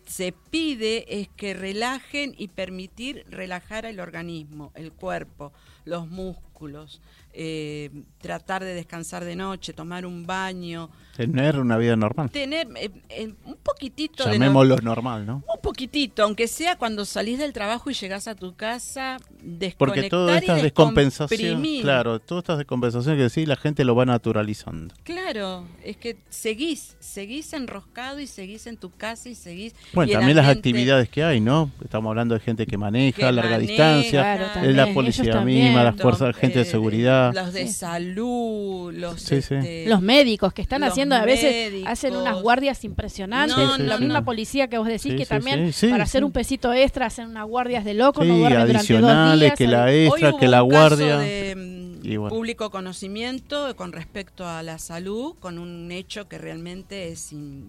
[0.06, 5.52] se pide es que relajen y permitir relajar el organismo, el cuerpo,
[5.84, 7.00] los músculos,
[7.32, 12.30] eh, tratar de descansar de noche, tomar un baño, Tener una vida normal.
[12.30, 15.36] tener eh, eh, un poquitito de no- Llamémoslo normal, ¿no?
[15.36, 20.08] un poquitito, aunque sea cuando salís del trabajo y llegás a tu casa, desconectar Porque
[20.10, 21.82] toda y esta descompensación, descomprimir.
[21.82, 24.94] claro, todas estas descompensaciones que sí, la gente lo va naturalizando.
[25.04, 29.74] Claro, es que seguís, seguís enroscado y seguís en tu casa y seguís.
[29.92, 31.70] Bueno, y también las actividades que hay, ¿no?
[31.82, 34.92] Estamos hablando de gente que maneja que a larga maneja, distancia, Claro, es también, la
[34.92, 37.32] policía misma, las fuerzas, gente de eh, seguridad.
[37.32, 37.72] Los de Sí.
[37.72, 39.54] salud, los, Sí, sí.
[39.54, 41.90] este, los médicos que están los haciendo, a veces médicos.
[41.92, 43.56] hacen unas guardias impresionantes.
[43.56, 46.20] No, la misma policía que vos decís Sí, que sí, también sí, sí, para hacer
[46.20, 46.24] sí.
[46.24, 49.58] un pesito extra hacen unas guardias de locos, Sí, no duermen durante dos adicionales, días.
[49.58, 51.18] que la Hoy extra, hubo que la un caso guardia.
[51.18, 52.34] de mm, Y bueno.
[52.34, 57.66] público conocimiento con respecto a la salud, con un hecho que realmente es in-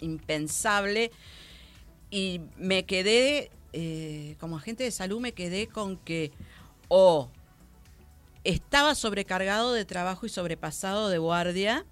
[0.00, 1.10] impensable.
[2.10, 6.30] Y me quedé, eh, como agente de salud, me quedé con que
[6.88, 7.30] o
[8.44, 11.84] estaba sobrecargado de trabajo y sobrepasado de guardia,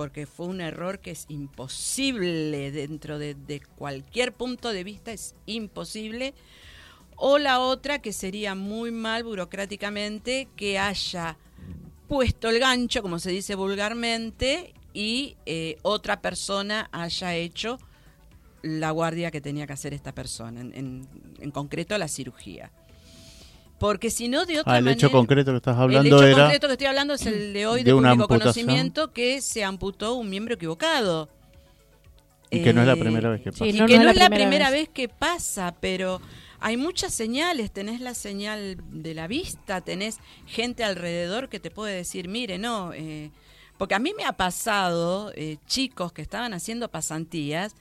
[0.00, 6.32] porque fue un error que es imposible dentro de, cualquier punto de vista, es imposible.
[7.16, 11.36] O la otra, que sería muy mal burocráticamente, que haya
[12.08, 17.78] puesto el gancho, como se dice vulgarmente, y eh, otra persona haya hecho
[18.62, 22.72] la guardia que tenía que hacer esta persona, en concreto la cirugía.
[23.80, 24.92] Porque si no, de otra Ah, el manera...
[24.92, 27.66] hecho concreto que estás el hablando hecho era concreto que estoy hablando es el de
[27.66, 31.30] hoy de, de público conocimiento que se amputó un miembro equivocado.
[32.50, 33.64] y que no es la Eh, primera vez que pasa.
[33.64, 34.70] Sí, y no, que no no, es la es la primera primera vez.
[34.70, 34.88] vez.
[34.88, 36.20] que pasa, pero
[36.60, 37.72] hay muchas señales.
[37.72, 42.92] Tenés la señal de la vista, tenés gente alrededor que te puede decir, mire, no.
[42.94, 43.32] eh,
[43.78, 47.74] porque a mí me ha pasado eh, chicos que estaban haciendo pasantías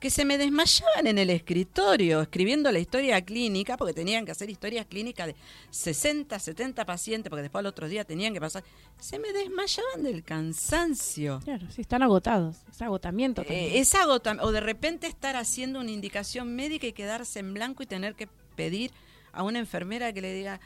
[0.00, 4.50] que se me desmayaban en el escritorio escribiendo la historia clínica, porque tenían que hacer
[4.50, 5.36] historias clínicas de
[5.70, 8.62] 60, 70 pacientes, porque después al otro día tenían que pasar.
[9.00, 11.40] Se me desmayaban del cansancio.
[11.44, 12.58] Claro, sí, están agotados.
[12.70, 13.72] Es agotamiento también.
[13.74, 17.82] Eh, es agotam- o de repente estar haciendo una indicación médica y quedarse en blanco
[17.82, 18.90] y tener que pedir
[19.32, 20.60] a una enfermera que le diga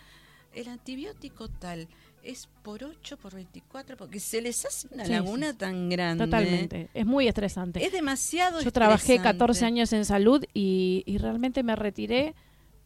[0.54, 1.88] el antibiótico tal
[2.22, 5.56] es por 8, por 24, porque se les hace una Sí, laguna sí.
[5.58, 6.24] tan grande.
[6.24, 6.88] Totalmente.
[6.94, 7.84] Es muy estresante.
[7.84, 9.38] Es demasiado Yo trabajé estresante.
[9.38, 12.34] 14 años en salud y, y realmente me retiré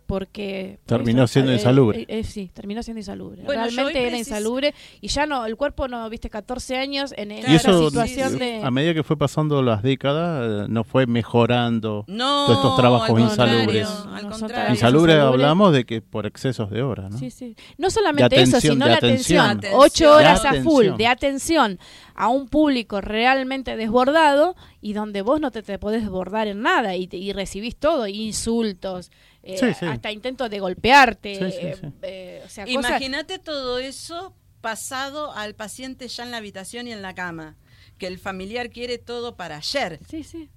[0.06, 0.78] porque...
[0.84, 2.00] por Terminó siendo eh, insalubre.
[2.02, 3.42] eh, eh, sí, terminó siendo insalubre.
[3.44, 7.54] Bueno, realmente era insalubre y ya no, el cuerpo no, viste, 14 años en, Claro,
[7.54, 8.60] esa situación sí, de...
[8.62, 13.08] a medida que fue pasando las décadas, eh, no fue mejorando No, todos estos trabajos
[13.10, 13.88] al contrario, insalubres.
[13.88, 15.12] Insalubre insalubre.
[15.14, 17.18] hablamos de que por excesos de horas, ¿no?
[17.18, 17.56] Sí, sí.
[17.78, 19.60] No solamente eso, sino la atención.
[19.74, 21.78] Ocho horas De a full de atención
[22.14, 26.94] a un público realmente desbordado y donde vos no te, te podés desbordar en nada
[26.96, 29.10] y, te- y recibís todo, insultos,
[29.44, 29.86] eh, Sí, sí.
[29.86, 31.34] hasta intentos de golpearte.
[31.36, 31.86] Sí, sí, eh, sí.
[32.02, 36.92] eh, o sea, cosas- Imagínate todo eso pasado al paciente ya en la habitación y
[36.92, 37.56] en la cama,
[37.98, 40.00] que el familiar quiere todo para ayer.
[40.08, 40.48] Sí, sí.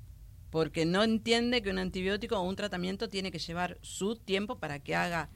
[0.50, 4.80] porque no entiende que un antibiótico o un tratamiento tiene que llevar su tiempo para
[4.80, 5.30] que haga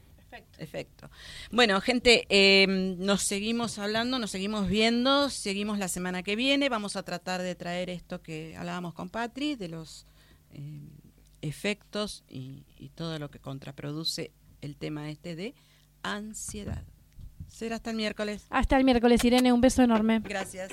[0.58, 1.10] efecto.
[1.52, 2.66] Bueno, gente, eh,
[2.98, 7.56] nos seguimos hablando, nos seguimos viendo, seguimos la semana que viene, vamos a tratar de
[7.56, 10.08] traer esto que hablábamos con Patri, de los
[10.54, 10.80] eh,
[11.42, 15.56] efectos y, y todo lo que contraproduce el tema este de
[16.04, 16.84] ansiedad.
[17.48, 18.46] Será hasta el miércoles.
[18.50, 20.22] Hasta el miércoles, Irene, un beso enorme.
[20.24, 20.72] Gracias.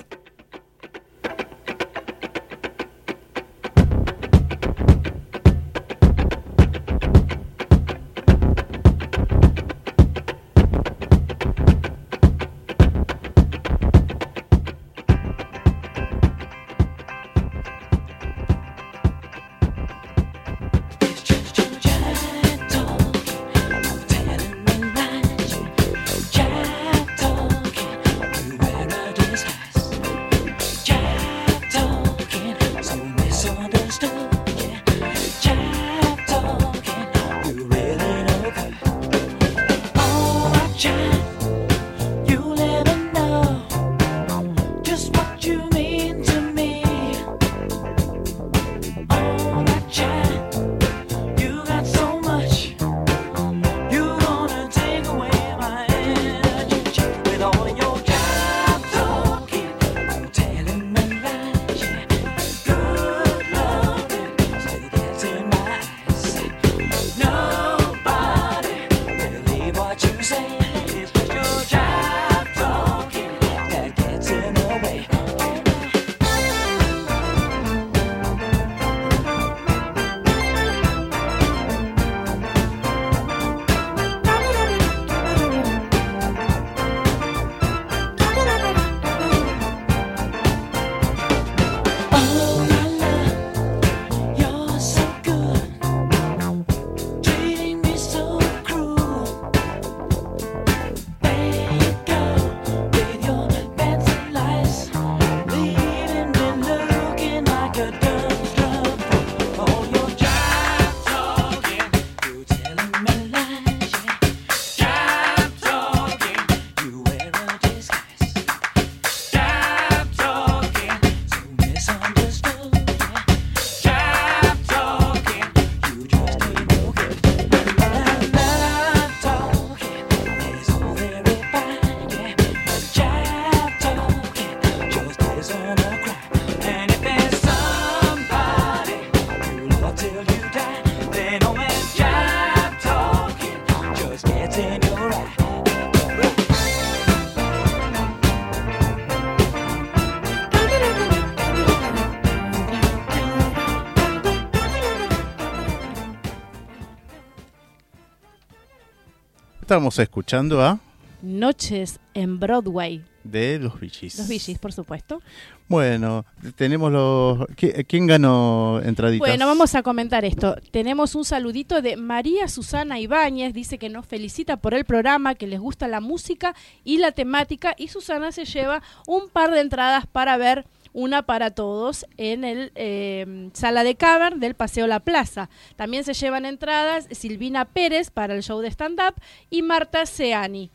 [159.69, 160.79] Estamos escuchando a
[161.21, 163.03] Noches en Broadway.
[163.23, 164.17] de los bichis.
[164.17, 165.21] Los Billys, por supuesto.
[165.67, 167.37] Bueno, tenemos los...
[167.49, 169.19] ¿qui- ¿Quién ganó entraditas?
[169.27, 170.55] Bueno, vamos a comentar esto.
[170.71, 175.45] Tenemos un saludito de María Susana Ibáñez, dice que nos felicita por el programa, que
[175.45, 180.07] les gusta la música y la temática, y Susana se lleva un par de entradas
[180.07, 185.49] para ver una para todos en el eh, sala de cavern del Paseo La Plaza.
[185.75, 189.15] También se llevan entradas Silvina Pérez para el show de stand-up
[189.49, 190.71] y Marta Seani.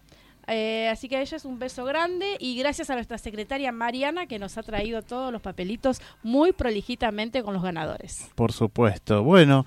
[0.46, 4.26] Eh, así que a ella es un beso grande y gracias a nuestra secretaria Mariana
[4.26, 8.28] que nos ha traído todos los papelitos muy prolijitamente con los ganadores.
[8.34, 9.22] Por supuesto.
[9.22, 9.64] Bueno,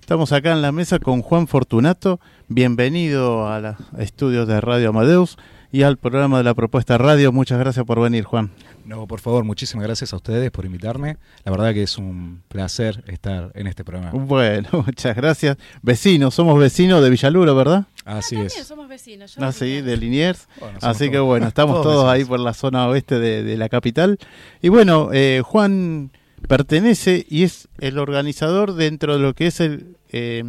[0.00, 2.20] estamos acá en la mesa con Juan Fortunato.
[2.48, 5.36] Bienvenido a los estudios de Radio Amadeus
[5.72, 7.32] y al programa de la propuesta radio.
[7.32, 8.50] Muchas gracias por venir, Juan.
[8.90, 11.16] No, por favor, muchísimas gracias a ustedes por invitarme.
[11.44, 14.10] La verdad que es un placer estar en este programa.
[14.12, 15.56] Bueno, muchas gracias.
[15.80, 17.86] Vecinos, somos vecinos de Villaluro, ¿verdad?
[18.04, 18.66] Así También es.
[18.66, 19.36] somos vecinos.
[19.36, 20.48] yo Ah, sí, de Liniers.
[20.58, 23.56] Bueno, Así que todos- bueno, estamos todos todos, ahí por la zona oeste de, de
[23.56, 24.18] la capital.
[24.60, 26.10] Y bueno, eh, Juan
[26.48, 30.42] pertenece y es el organizador dentro de lo que es el, eh,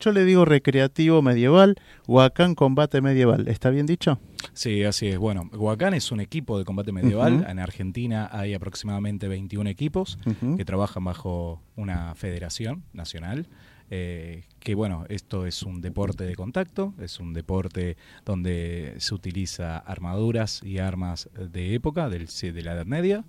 [0.00, 1.76] yo le digo recreativo medieval,
[2.08, 3.46] Huacán Combate Medieval.
[3.46, 4.18] ¿Está bien dicho?
[4.56, 5.18] Sí, así es.
[5.18, 7.44] Bueno, Huacán es un equipo de combate medieval.
[7.46, 10.18] En Argentina hay aproximadamente 21 equipos
[10.56, 13.46] que trabajan bajo una federación nacional.
[13.90, 19.78] eh, que bueno, esto es un deporte de contacto, es un deporte donde se utiliza
[19.78, 23.24] armaduras y armas de época, del, de la Edad Media.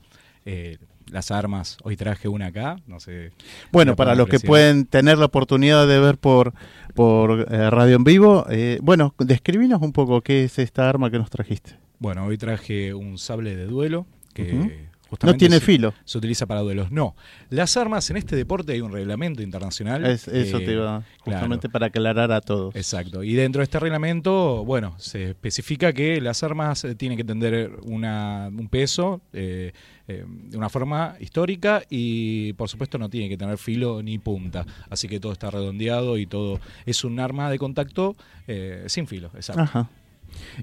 [0.46, 0.78] Eh,
[1.12, 3.32] las armas, hoy traje una acá, no sé.
[3.72, 6.54] Bueno, para los que pueden tener la oportunidad de ver por,
[6.94, 11.18] por eh, radio en vivo, eh, bueno, describinos un poco qué es esta arma que
[11.18, 11.76] nos trajiste.
[12.00, 14.87] Bueno, hoy traje un sable de duelo que.
[15.10, 15.94] Justamente No tiene se, filo.
[16.06, 16.92] se utiliza para duelos.
[16.92, 17.16] No,
[17.50, 20.06] las armas en este deporte hay un reglamento internacional.
[20.06, 21.40] Es, eso eh, te iba claro.
[21.40, 22.76] justamente para aclarar a todos.
[22.76, 23.24] Exacto.
[23.24, 27.72] Y dentro de este reglamento, bueno, se especifica que las armas eh, tienen que tener
[27.84, 29.72] una, un peso eh,
[30.10, 34.66] eh, de una forma histórica y, por supuesto, no tiene que tener filo ni punta.
[34.90, 38.16] Así que todo está redondeado y todo es un arma de contacto
[38.48, 39.32] eh, sin filo.
[39.36, 39.64] Exacto.
[39.64, 39.90] Ajá.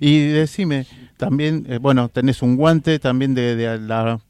[0.00, 0.86] Y decime,
[1.16, 4.20] también, eh, bueno, tenés un guante también de, de la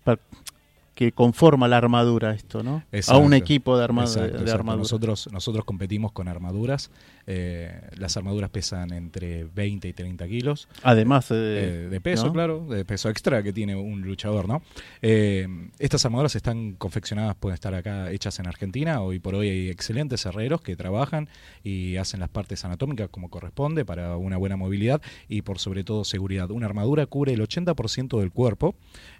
[0.95, 2.85] que conforma la armadura esto, ¿no?
[3.09, 4.83] A un equipo de, arma- Exacto, de- armadura.
[4.83, 6.91] Nosotros, nosotros competimos con armaduras.
[7.27, 10.69] Eh, las armaduras pesan entre 20 y 30 kilos.
[10.83, 12.33] Además eh, Eh, de peso, ¿no?
[12.33, 14.63] claro, de peso extra que tiene un luchador, ¿no?
[15.03, 15.47] Eh,
[15.79, 19.01] estas armaduras están confeccionadas, pueden estar acá hechas en Argentina.
[19.01, 21.29] Hoy por hoy hay excelentes herreros que trabajan
[21.63, 26.05] y hacen las partes anatómicas como corresponde para una buena movilidad y por sobre todo
[26.05, 26.51] seguridad.
[26.51, 28.75] Una armadura cubre el 80% del cuerpo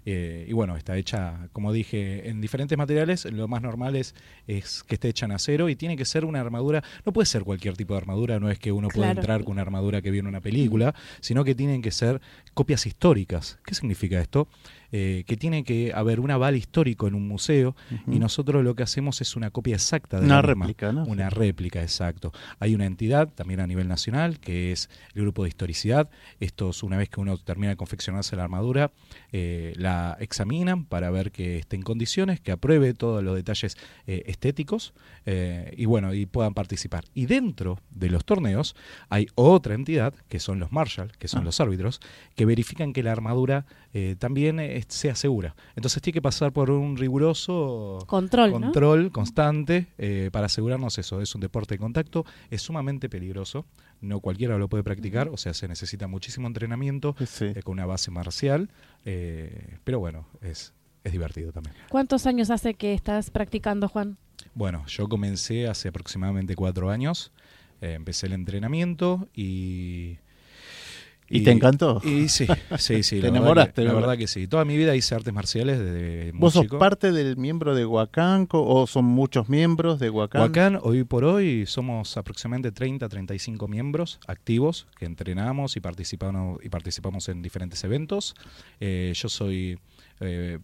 [0.05, 3.25] y bueno, está hecha, como dije, en diferentes materiales.
[3.25, 4.13] Lo más normal es,
[4.47, 7.43] es que esté hecha en acero y tiene que ser una armadura, no puede ser
[7.43, 10.27] cualquier tipo de armadura, no es que uno pueda entrar con una armadura que viene
[10.27, 12.21] en una película, sino que tienen que ser
[12.55, 13.59] copias históricas.
[13.65, 14.47] ¿Qué significa esto?
[14.91, 17.75] Eh, que tiene que haber un aval histórico en un museo
[18.07, 20.65] y nosotros lo que hacemos es una copia exacta de Una la misma.
[20.67, 21.03] réplica, ¿no?
[21.05, 22.31] Una réplica, exacto.
[22.59, 26.09] Hay una entidad también a nivel nacional que es el grupo de historicidad.
[26.39, 28.91] Estos, una vez que uno termina de confeccionarse la armadura,
[29.33, 33.75] eh, la examinan para ver que esté en condiciones, que apruebe todos los detalles
[34.07, 34.93] eh, estéticos
[35.75, 37.03] y bueno, y puedan participar.
[37.15, 38.75] Y dentro de los torneos
[39.09, 41.45] hay otra entidad, que son los Marshall, que son Ah.
[41.45, 41.99] los árbitros,
[42.35, 45.55] que verifican que la armadura eh, también eh, sea segura.
[45.75, 48.59] Entonces tiene que pasar por un riguroso Control, ¿no?
[48.61, 51.21] control constante eh, para asegurarnos eso.
[51.21, 53.65] Es un deporte de contacto, es sumamente peligroso,
[54.01, 57.45] no cualquiera lo puede practicar, o sea, se necesita muchísimo entrenamiento Sí.
[57.45, 58.69] eh, con una base marcial,
[59.05, 60.73] eh, pero bueno, es,
[61.03, 61.75] es divertido también.
[61.89, 64.17] ¿Cuántos años hace que estás practicando, Juan?
[64.53, 67.31] Bueno, yo comencé hace aproximadamente cuatro años,
[67.81, 70.17] eh, empecé el entrenamiento y...
[71.27, 72.01] ¿Y te encantó?
[72.03, 72.45] Y sí,
[72.77, 73.15] sí, sí.
[73.19, 74.17] Te la verdad enamoraste, que- La ¿verdad?
[74.17, 74.47] que sí.
[74.47, 76.77] Toda mi vida hice artes marciales desde muy ¿Vos sos chico.
[76.77, 80.41] parte del miembro de Huacán o son muchos miembros de Huacán?
[80.41, 86.69] Huacán, hoy por hoy, somos aproximadamente 30, 35 miembros activos que entrenamos y participamos, y
[86.69, 88.35] participamos en diferentes eventos.
[88.79, 89.79] Eh, yo soy
[90.19, 90.59] eh,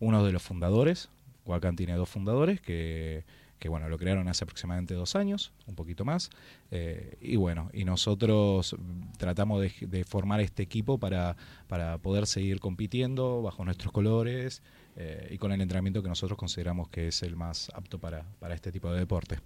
[0.00, 1.08] uno de los fundadores.
[1.46, 3.24] Huacán tiene dos fundadores que,
[3.58, 6.30] que, bueno, lo crearon hace aproximadamente dos años, un poquito más.
[6.70, 8.76] Eh, y bueno, y nosotros
[9.16, 11.36] tratamos de, de formar este equipo para,
[11.66, 14.62] para poder seguir compitiendo bajo nuestros colores
[14.96, 18.54] eh, y con el entrenamiento que nosotros consideramos que es el más apto para, para
[18.54, 19.38] este tipo de deporte.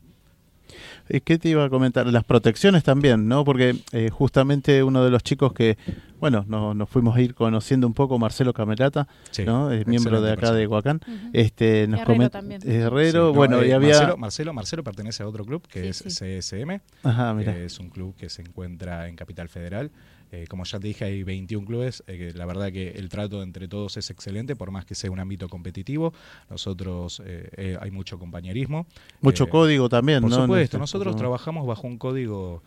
[1.09, 2.07] Eh, ¿Qué te iba a comentar?
[2.07, 3.45] Las protecciones también, ¿no?
[3.45, 5.77] Porque eh, justamente uno de los chicos que
[6.21, 9.73] bueno, no- nos fuimos a ir conociendo un poco Marcelo Camerata, Sí, ¿no?
[9.73, 10.69] Es miembro de acá de.
[10.69, 11.01] Huacán.
[11.07, 11.31] Ujú.
[11.33, 12.61] Este, nos Herrero también.
[12.65, 13.89] Herrero, Sí, no, bueno, eh, y había...
[13.89, 16.39] Marcelo, Marcelo, Marcelo pertenece a otro club que Sí, es sí.
[16.41, 17.53] CSM, Ajá, mira.
[17.55, 19.91] que es un club que se encuentra en Capital Federal.
[20.33, 22.03] Eh, como ya te dije, hay 21 clubes.
[22.07, 25.21] eh, la verdad que el trato entre todos es excelente, por más que sea un
[25.21, 26.15] ámbito competitivo.
[26.49, 28.87] Nosotros eh, hay mucho compañerismo.
[29.21, 30.43] Mucho código también, Por ¿no?
[30.43, 32.63] supuesto, No sé, nosotros trabajamos bajo un código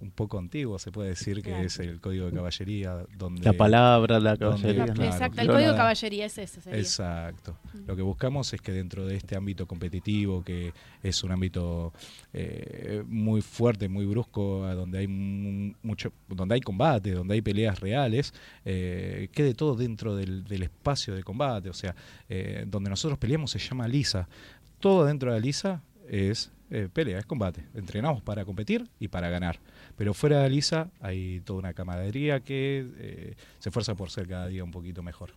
[0.00, 1.64] un poco antiguo, se puede decir, que Claro.
[1.64, 3.04] es el código de caballería.
[3.16, 4.84] Donde La palabra, la caballería.
[4.84, 6.60] Exacto, el código de caballería es ese.
[6.60, 6.78] Sería.
[6.80, 7.56] Exacto.
[7.74, 7.86] Mm.
[7.86, 10.72] Lo que buscamos es que dentro de este ámbito competitivo, que
[11.02, 11.92] es un ámbito
[12.32, 17.42] eh, muy fuerte, muy brusco, a donde hay mu- mucho, donde hay combate, donde hay
[17.42, 18.32] peleas reales,
[18.64, 21.68] eh, quede todo dentro del, del espacio de combate.
[21.70, 21.94] O sea,
[22.28, 24.28] eh, donde nosotros peleamos se llama lisa.
[24.78, 27.64] Todo dentro de la lisa es eh, pelea, es combate.
[27.74, 29.58] Entrenamos para competir y para ganar.
[30.00, 34.46] Pero fuera de lisa hay toda una camaradería que eh, se esfuerza por ser cada
[34.46, 35.32] día un poquito mejor.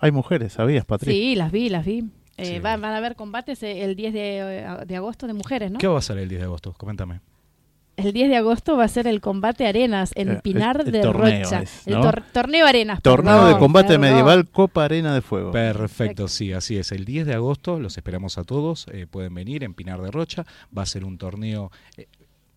[0.00, 1.18] Hay mujeres, ¿sabías, Patricia?
[1.18, 2.10] Sí, las vi, las vi.
[2.36, 2.58] Eh, Sí.
[2.58, 5.78] van, van a haber combates eh, el 10 de, de agosto de mujeres, ¿no?
[5.78, 6.74] ¿Qué va a ser el 10 de agosto?
[6.74, 7.20] Coméntame.
[7.96, 10.92] El 10 de agosto va a ser el combate Arenas en Eh, Pinar el- el
[10.92, 11.62] de torneo Rocha.
[11.62, 12.00] es, El
[12.34, 13.00] torneo Arenas.
[13.00, 14.00] Torneo perdón, de combate perdón.
[14.02, 15.52] medieval Copa Arena de Fuego.
[15.52, 16.92] Perfecto, sí, así es.
[16.92, 18.86] El 10 de agosto los esperamos a todos.
[18.92, 20.44] eh, pueden venir en Pinar de Rocha.
[20.76, 22.08] Va a ser un torneo eh,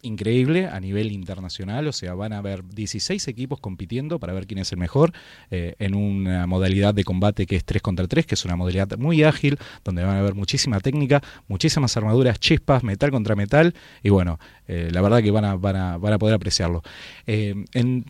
[0.06, 1.88] increíble a nivel internacional.
[1.88, 5.12] O sea, van a haber 16 equipos compitiendo para ver quién es el mejor
[5.52, 8.98] eh, en una modalidad de combate que es 3 contra 3, que es una modalidad
[8.98, 13.74] muy ágil, donde van a haber muchísima técnica, muchísimas armaduras, chispas, metal contra metal.
[14.04, 16.82] Y bueno, eh, la verdad que van a, van a, van a poder apreciarlo.
[17.28, 18.06] Eh, en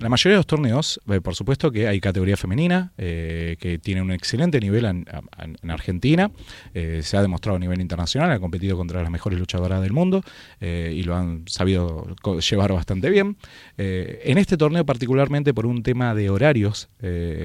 [0.00, 4.00] la mayoría de los torneos, eh, por supuesto que hay categoría femenina, eh, que tiene
[4.00, 5.04] un excelente nivel en,
[5.38, 6.30] en- en Argentina,
[6.74, 10.22] eh, se ha demostrado a nivel internacional, ha competido contra las mejores luchadoras del mundo
[10.60, 12.06] eh, y lo han sabido
[12.48, 13.36] llevar bastante bien.
[13.78, 16.88] Eh, en este torneo particularmente por un tema de horarios,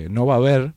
[0.10, 0.74] no va a haber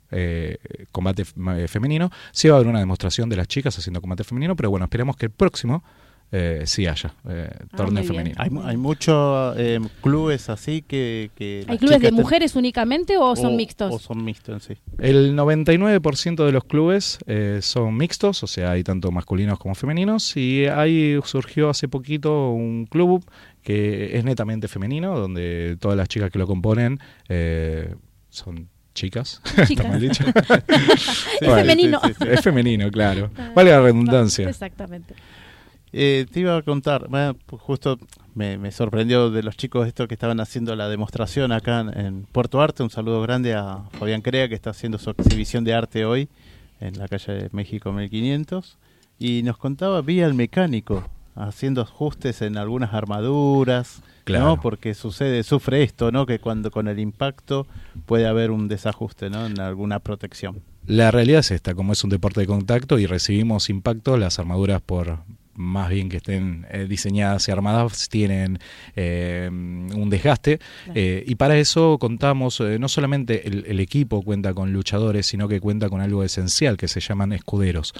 [0.90, 1.24] combate
[1.68, 4.84] femenino, sí va a haber una demostración de las chicas haciendo combate femenino, pero bueno,
[4.86, 5.84] esperemos que el próximo
[6.30, 8.34] eh, sí haya eh, torneo muy bien.
[8.34, 8.62] femenino.
[8.62, 11.30] Hay, hay muchos eh, clubes así que...
[11.34, 13.92] que ¿Hay clubes de ten- mujeres únicamente o son mixtos?
[13.94, 14.82] O son mixtos en sí.
[14.98, 20.36] El 99% de los clubes eh, son mixtos, o sea, hay tanto masculinos como femeninos,
[20.36, 23.24] y ahí surgió hace poquito un club
[23.62, 26.98] que es netamente femenino, donde todas las chicas que lo componen
[27.28, 27.94] eh,
[28.30, 29.40] son chicas.
[29.66, 29.70] Chicas.
[29.70, 30.24] ¿Está mal dicho?
[30.66, 32.00] Es Bueno, femenino.
[32.02, 32.28] sí, sí, sí.
[32.32, 33.30] Es femenino, claro.
[33.54, 34.48] Vale la redundancia.
[34.48, 35.14] Exactamente.
[35.92, 37.98] Eh, te iba a contar, bueno, pues justo
[38.34, 42.22] me, me sorprendió de los chicos estos que estaban haciendo la demostración acá en, en
[42.24, 42.82] Puerto Arte.
[42.82, 46.28] Un saludo grande a Fabián Crea que está haciendo su exhibición de arte hoy
[46.80, 48.76] en la calle de México 1500.
[49.18, 54.44] Y nos contaba, vi al mecánico haciendo ajustes en algunas armaduras, Claro.
[54.44, 54.60] ¿no?
[54.60, 56.26] Porque sucede, sufre esto, ¿no?
[56.26, 57.66] Que cuando con el impacto
[58.04, 59.46] puede haber un desajuste, ¿no?
[59.46, 60.60] En alguna protección.
[60.86, 64.82] La realidad es esta, como es un deporte de contacto y recibimos impacto, las armaduras
[64.82, 65.20] por
[65.58, 68.58] más bien que estén eh, diseñadas y armadas tienen
[68.96, 70.58] eh, un desgaste.
[70.58, 70.92] Claro.
[70.94, 75.60] eh, y para eso contamos no solamente el, el equipo cuenta con luchadores sino que
[75.60, 77.92] cuenta con algo esencial que se llaman escuderos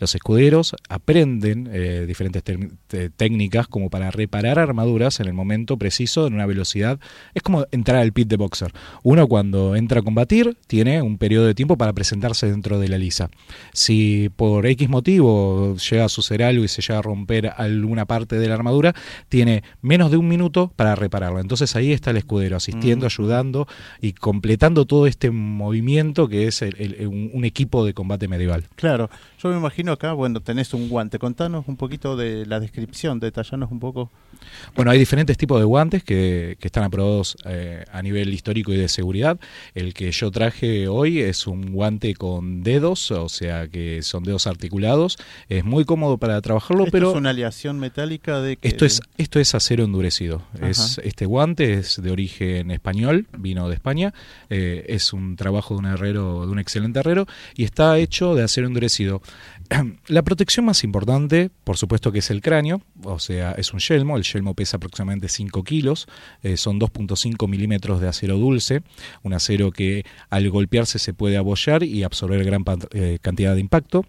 [0.00, 1.70] los escuderos aprenden
[2.08, 6.98] diferentes te- te- técnicas como para reparar armaduras en el momento preciso en una velocidad.
[7.32, 8.72] Es como entrar al pit de boxer.
[9.04, 12.98] Uno cuando entra a combatir tiene un periodo de tiempo para presentarse dentro de la
[12.98, 13.30] lisa.
[13.72, 18.36] Si por X motivo llega a suceder algo y se llega a romper alguna parte
[18.38, 18.94] de la armadura,
[19.28, 21.38] tiene menos de un minuto para repararlo.
[21.40, 23.08] Entonces ahí está el escudero, asistiendo, Mm.
[23.08, 23.68] ayudando
[24.00, 28.64] y completando todo este movimiento que es el- el- un, un equipo de combate medieval.
[28.76, 29.10] Claro,
[29.42, 31.18] yo me imagino acá, bueno, tenés un guante.
[31.18, 34.10] Contanos un poquito de la descripción, detallanos un poco.
[34.74, 38.76] Bueno, hay diferentes tipos de guantes que, que están aprobados eh, a nivel histórico y
[38.76, 39.38] de seguridad.
[39.74, 44.46] El que yo traje hoy es un guante con dedos, o sea que son dedos
[44.46, 45.18] articulados.
[45.48, 49.00] Es muy cómodo para trabajarlo, Esto pero es una aleación metálica de que Esto es,
[49.18, 50.42] esto es acero endurecido.
[50.60, 54.12] Es, este guante es de origen español, vino de España.
[54.50, 58.42] eh, es un trabajo de un herrero, de un excelente herrero, y está hecho de
[58.42, 59.22] acero endurecido.
[60.08, 64.16] La protección más importante, por supuesto que es el cráneo, o sea, es un yelmo.
[64.16, 66.06] El yelmo pesa aproximadamente 5 kilos,
[66.42, 68.82] eh, son 2.5 milímetros de acero dulce,
[69.22, 74.04] un acero que al golpearse se puede abollar y absorber gran eh, cantidad de impacto.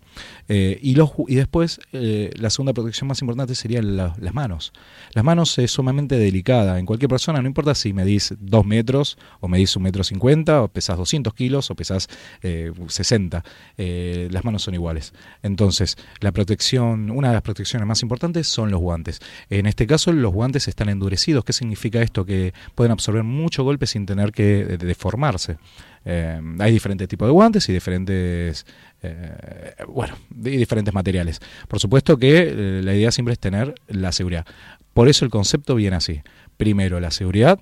[0.48, 0.96] Eh, y,
[1.28, 4.74] y después, la segunda protección más importante serían la- las manos.
[5.14, 6.78] Las manos es sumamente delicada.
[6.80, 10.68] En cualquier persona, no importa si medís 2 metros, o medís un metro 50, o
[10.68, 12.08] pesás 200 kilos, o pesás
[12.44, 13.44] eh, 60.
[13.78, 15.14] eh, las manos son iguales.
[15.48, 19.20] Entonces, la protección, una de las protecciones más importantes son los guantes.
[19.50, 21.44] En este caso, los guantes están endurecidos.
[21.44, 22.24] ¿Qué significa esto?
[22.26, 25.58] Que pueden absorber mucho golpe sin tener que de- deformarse.
[26.06, 28.66] Eh, hay diferentes tipos de guantes y diferentes,
[29.02, 31.40] eh, bueno, y diferentes materiales.
[31.68, 34.46] Por supuesto que eh, la idea siempre es tener la seguridad.
[34.94, 36.22] Por eso el concepto viene así.
[36.58, 37.60] Primero la seguridad,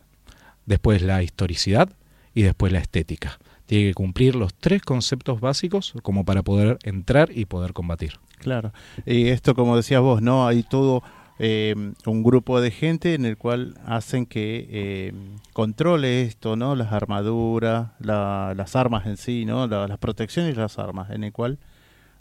[0.66, 1.90] después la historicidad
[2.34, 3.40] y después la estética.
[3.66, 8.14] Tiene que cumplir los tres conceptos básicos como para poder entrar y poder combatir.
[8.38, 8.72] Claro.
[9.06, 10.48] Y esto, como decías vos, ¿no?
[10.48, 11.02] Hay todo
[11.40, 11.74] eh,
[12.06, 15.14] un grupo de gente en el cual hacen que eh,
[15.54, 16.76] controle esto, ¿no?
[16.76, 19.68] Las armaduras, la- las armas en sí, ¿no?
[19.68, 21.58] La- las protecciones y las armas, en el cual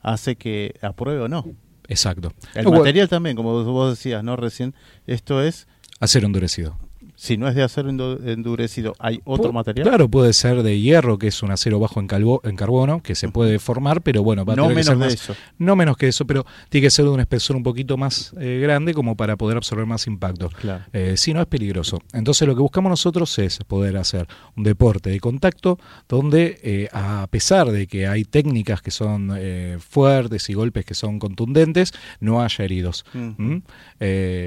[0.03, 1.45] hace que apruebe o no.
[1.89, 2.33] Exacto.
[2.55, 4.37] El material también, como vos decías, ¿no?
[4.37, 4.75] Recién,
[5.07, 5.69] esto es,
[6.01, 6.77] Acero endurecido.
[7.25, 9.89] Si no es de acero endu- endurecido, hay otro Pu- material.
[9.89, 13.15] Claro, puede ser de hierro, que es un acero bajo en, calvo- en carbono, que
[13.15, 15.35] se puede formar, pero bueno, va a no tener que menos ser de más- eso.
[15.59, 18.59] No menos que eso, pero tiene que ser de un espesor un poquito más eh,
[18.63, 20.51] grande como para poder absorber más impacto.
[20.51, 20.85] Claro.
[20.93, 21.99] Eh, si no es peligroso.
[22.13, 27.27] Entonces lo que buscamos nosotros es poder hacer un deporte de contacto donde eh, a
[27.31, 29.33] pesar de que hay técnicas que son
[29.81, 33.05] fuertes y golpes que son contundentes, no haya heridos.
[33.15, 33.59] ¿Mm?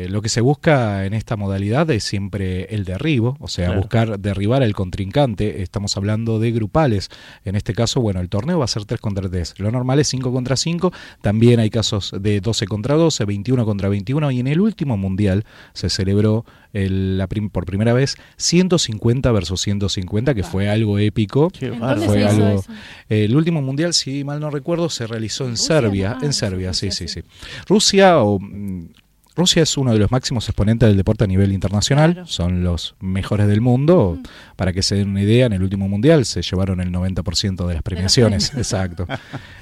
[0.09, 3.81] Lo que se busca en esta modalidad es siempre el derribo, o sea, Claro.
[3.81, 5.61] buscar derribar al contrincante.
[5.61, 7.09] Estamos hablando de grupales.
[7.45, 9.53] En este caso, bueno, el torneo va a ser 3 contra 3.
[9.57, 10.91] Lo normal es 5 contra 5.
[11.21, 14.31] También hay casos de 12 contra 12, 21 contra 21.
[14.31, 19.61] Y en el último mundial se celebró el- la prim- por primera vez 150 versus
[19.61, 21.49] 150, que fue algo épico.
[21.49, 22.01] Qué ¿En bárbaro.
[22.01, 22.63] dónde Fue algo-?
[23.09, 25.67] El último mundial, si mal no recuerdo, se realizó en ¿Rusia?
[25.81, 26.17] Serbia.
[26.21, 27.07] Ah, en Serbia, sí, sí.
[27.07, 27.21] sí.
[27.67, 28.89] Rusia o mm,
[29.37, 32.27] Rusia es uno de los máximos exponentes del deporte a nivel internacional, Claro.
[32.27, 34.17] son los mejores del mundo.
[34.55, 37.73] Para que se den una idea, en el último mundial se llevaron el 90% de
[37.75, 38.53] las premiaciones.
[38.55, 39.05] Exacto.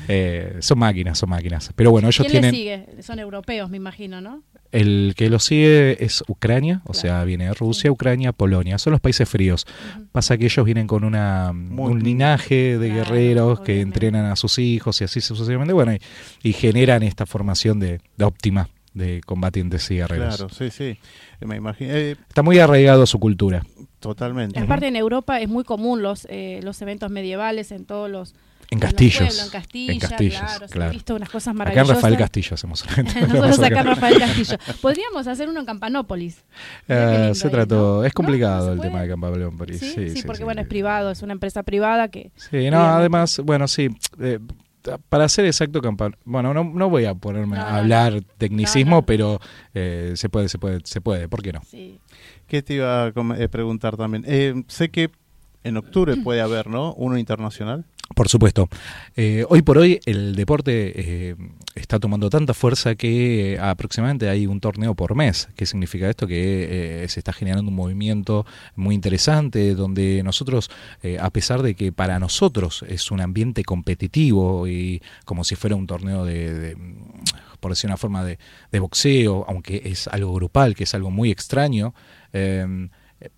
[0.08, 1.72] Eh, son máquinas, son máquinas.
[1.76, 2.86] Pero bueno, ellos ¿Quién le tienen.
[2.88, 3.04] sigue?
[3.04, 4.44] Son europeos, me imagino, ¿no?
[4.72, 7.00] El que lo sigue es Ucrania, o Claro.
[7.02, 8.78] sea, viene Rusia, Ucrania, Polonia.
[8.78, 9.66] Son los países fríos.
[10.12, 14.36] Pasa que ellos vienen con una, Muy- un linaje de Claro, guerreros que entrenan a
[14.36, 16.00] sus hijos y así sucesivamente, bueno, y,
[16.44, 20.38] y generan esta formación de, de óptima de combatientes y guerreros.
[20.38, 20.98] Claro, sí, sí.
[21.42, 21.94] Me imagino.
[21.94, 23.62] eh, Está muy arraigado a su cultura.
[24.00, 24.60] totalmente.
[24.60, 28.34] Aparte en Europa es muy común los eh, los eventos medievales en todos los
[28.72, 29.18] En en los castillos.
[29.18, 30.92] pueblos, en Castilla, En castillos, claro, claro.
[30.92, 31.96] visto unas cosas Acá en maravillosas.
[31.98, 32.84] Rafael Castillo hacemos
[33.28, 34.58] Nosotros acá en Rafael Castillo.
[34.82, 36.38] Podríamos hacer uno en Campanópolis.
[36.88, 38.06] Lindo se ahí, trató, ¿no?
[38.06, 38.66] es complicado ¿No?
[38.68, 39.10] ¿No el tema de puede?
[39.12, 40.64] Campabellón Sí, Sí, sí, porque sí, bueno, sí.
[40.64, 42.32] es privado, es una empresa privada que...
[42.36, 43.90] Sí, no, además, bueno, sí.
[44.20, 44.40] eh,
[45.10, 45.82] para ser exacto,
[46.26, 49.06] bueno, no, no voy a ponerme No, a no, hablar tecnicismo, No, no.
[49.06, 49.40] pero
[49.74, 51.62] eh, se puede, se puede, se puede, ¿por qué no?
[51.70, 52.00] Sí.
[52.48, 54.24] ¿Qué te iba a eh, preguntar también?
[54.28, 55.12] Eh, sé que
[55.64, 56.94] en octubre puede haber, ¿no?
[56.94, 57.86] Uno internacional.
[58.14, 58.70] Por supuesto.
[59.16, 60.94] Eh, hoy por hoy el deporte
[61.30, 61.36] eh,
[61.74, 65.50] está tomando tanta fuerza que aproximadamente hay un torneo por mes.
[65.56, 66.28] ¿Qué significa esto?
[66.28, 68.46] Que eh, se está generando un movimiento
[68.76, 70.70] muy interesante donde nosotros,
[71.20, 75.88] a pesar de que para nosotros es un ambiente competitivo y como si fuera un
[75.88, 76.78] torneo de, de,
[77.60, 78.38] por decir una forma, de,
[78.72, 81.94] de boxeo, aunque es algo grupal, que es algo muy extraño,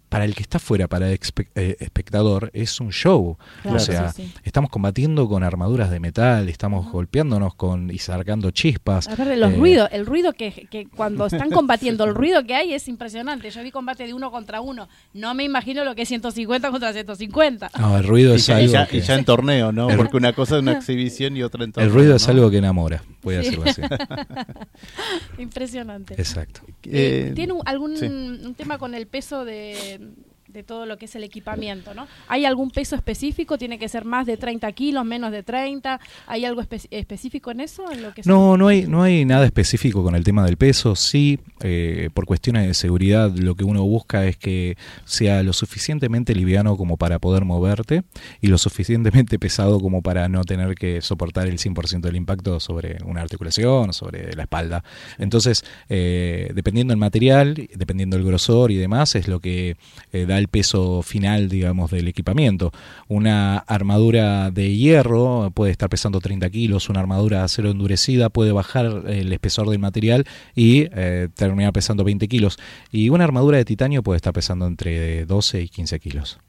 [0.10, 1.20] para el que está fuera, para el
[1.56, 3.38] eh, espectador, es un show.
[3.62, 4.34] Claro, o sea, sí, sí.
[4.44, 9.08] estamos combatiendo con armaduras de metal, estamos golpeándonos con y sacando chispas.
[9.08, 12.74] Aparte los Eh, ruidos, el ruido que, que cuando están combatiendo, el ruido que hay
[12.74, 13.50] es impresionante.
[13.50, 14.88] Yo vi combate de uno contra uno.
[15.14, 17.72] No me imagino lo que es 150 contra 150.
[17.78, 19.90] No, el ruido es y algo ya- que, y ya en torneo, ¿no?
[19.90, 21.90] El- Porque una cosa es una exhibición y otra en torneo.
[21.90, 23.50] el ruido es algo que enamora, voy a Sí.
[23.50, 23.82] decirlo así.
[25.38, 26.14] Impresionante.
[26.16, 26.62] Exacto.
[26.84, 28.06] Eh, Eh, ¿Tiene un- algún sí.
[28.06, 30.27] un tema con el peso de, eh,
[30.58, 32.08] de todo lo que es el equipamiento, ¿no?
[32.28, 33.60] ¿Hay algún peso específico?
[33.60, 36.00] ¿Tiene que ser más de 30 kilos, menos de 30?
[36.26, 37.84] ¿Hay algo espe- específico en eso?
[38.26, 40.96] No, no hay, no hay nada específico con el tema del peso.
[40.96, 46.34] Sí, eh, por cuestiones de seguridad, lo que uno busca es que sea lo suficientemente
[46.34, 48.02] liviano como para poder moverte
[48.42, 52.98] y lo suficientemente pesado como para no tener que soportar el 100% del impacto sobre
[53.06, 54.84] una articulación sobre la espalda.
[55.20, 59.78] Entonces, eh, dependiendo del material, dependiendo del grosor y demás, es lo que
[60.14, 62.72] eh, da el peso final, digamos, del equipamiento.
[63.08, 68.52] Una armadura de hierro puede estar pesando 30 kilos, una armadura de acero endurecida puede
[68.52, 70.26] bajar el espesor del material
[70.56, 72.58] y eh, terminar pesando 20 kilos.
[72.92, 76.40] Y una armadura de titanio puede estar pesando entre 12 y 15 kilos.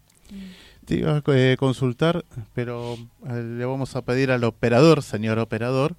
[0.84, 2.24] Te iba a eh, consultar,
[2.54, 2.94] pero
[3.28, 5.96] eh, le vamos a pedir al operador, señor operador.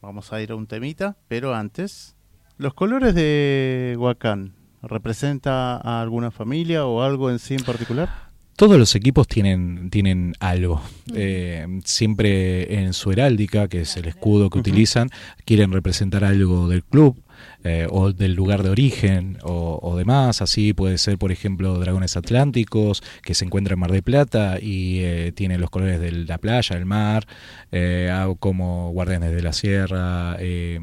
[0.00, 2.14] Vamos a ir a un temita, pero antes,
[2.56, 4.52] ¿los colores de Huacán
[4.88, 8.08] representa a alguna familia o algo en sí en particular?
[8.56, 10.80] Todos los equipos tienen, tienen algo.
[11.12, 15.10] Eh, siempre en su heráldica, que es el escudo que utilizan,
[15.44, 17.20] quieren representar algo del club.
[17.64, 20.42] Eh, o del lugar de origen o, o demás.
[20.42, 25.00] Así puede ser, por ejemplo, dragones atlánticos que se encuentran en Mar de Plata y
[25.00, 27.26] eh, tienen los colores de la playa, el mar,
[27.72, 30.78] eh, como guardianes de la sierra, eh,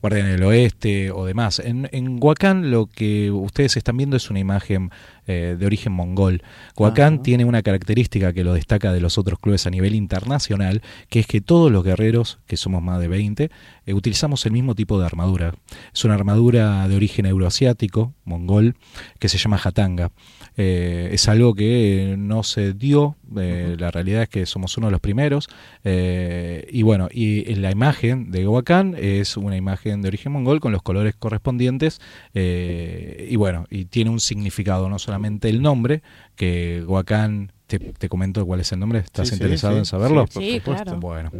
[0.00, 1.58] guardianes del oeste o demás.
[1.58, 4.90] En, en Huacán lo que ustedes están viendo es una imagen
[5.30, 6.42] eh, de origen mongol.
[6.74, 11.20] Huacán tiene una característica que lo destaca de los otros clubes a nivel internacional, que
[11.20, 13.50] es que todos los guerreros, que somos más de 20,
[13.84, 15.52] eh, utilizamos el mismo tipo de armadura.
[15.92, 18.74] Es una armadura de origen euroasiático, mongol,
[19.18, 20.10] que se llama Hatanga.
[20.56, 24.90] Eh, es algo que no se dio, eh, la realidad es que somos uno de
[24.92, 25.48] los primeros.
[25.84, 30.72] eh, y bueno, y la imagen de Huacán es una imagen de origen mongol con
[30.72, 32.00] los colores correspondientes.
[32.34, 36.02] eh, y bueno, y tiene un significado, no solamente el nombre,
[36.36, 40.26] que Huacán, te, te comento cuál es el nombre, ¿estás Sí, interesado sí, en saberlo?
[40.26, 40.84] sí, por Sí, supuesto.
[40.84, 41.00] claro.
[41.00, 41.30] Bueno.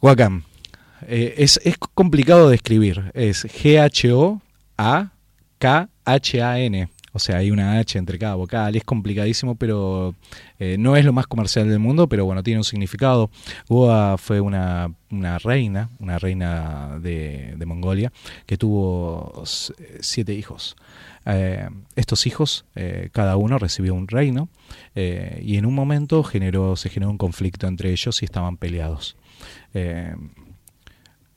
[0.00, 0.44] Huacán.
[1.06, 3.10] Eh, es, es complicado de escribir.
[3.14, 4.38] Es G-H-O-A-K-H-A-N.
[7.12, 8.76] O sea, hay una H entre cada vocal.
[8.76, 10.14] Es complicadísimo, pero
[10.58, 13.30] eh, no es lo más comercial del mundo, pero bueno, tiene un significado.
[13.68, 18.12] Goa fue una, una reina, una reina de, de Mongolia,
[18.46, 20.76] que tuvo siete hijos.
[21.24, 22.64] Eh, estos hijos,
[23.12, 24.48] cada uno recibió un reino,
[24.94, 29.16] y en un momento generó, se generó un conflicto entre ellos y estaban peleados.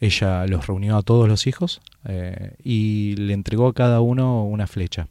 [0.02, 4.68] Ella los reunió a todos los hijos eh, y le entregó a cada uno una
[4.68, 5.08] flecha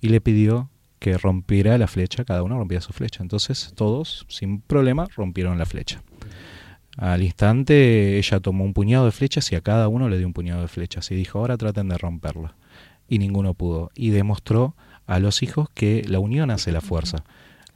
[0.00, 0.70] y le pidió
[1.00, 3.22] que rompiera la flecha, cada uno rompía su flecha.
[3.22, 6.02] Entonces todos, sin problema, rompieron la flecha.
[6.96, 10.32] Al instante ella tomó un puñado de flechas y a cada uno le dio un
[10.32, 12.54] puñado de flechas y dijo, ahora traten de romperla.
[13.08, 13.90] Y ninguno pudo.
[13.96, 14.76] Y demostró
[15.06, 17.24] a los hijos que la unión hace la fuerza.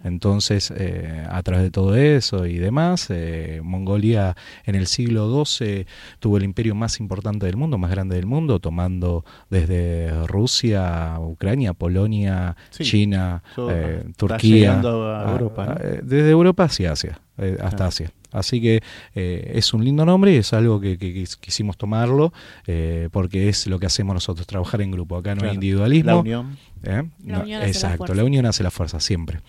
[0.05, 5.87] Entonces, eh, a través de todo eso y demás, eh, Mongolia en el siglo XII
[6.21, 11.73] tuvo el imperio más importante del mundo, más grande del mundo, tomando desde Rusia, Ucrania,
[11.75, 14.57] Polonia, Sí, China, todo eh, está Turquía.
[14.57, 15.73] llegando a Europa, ¿no?
[15.73, 17.89] ah, eh, desde Europa hacia Asia, eh, hasta Ah.
[17.89, 18.13] Asia.
[18.31, 18.83] Así que
[19.15, 22.33] eh, es un lindo nombre y es algo que, que quis- quisimos tomarlo
[22.67, 25.17] eh, porque es lo que hacemos nosotros, trabajar en grupo.
[25.17, 25.51] Acá no Claro.
[25.51, 26.11] hay individualismo.
[26.11, 26.59] La unión.
[26.83, 27.05] ¿eh?
[27.25, 28.15] La No, unión hace la exacto, fuerza.
[28.17, 29.41] la unión hace la fuerza siempre.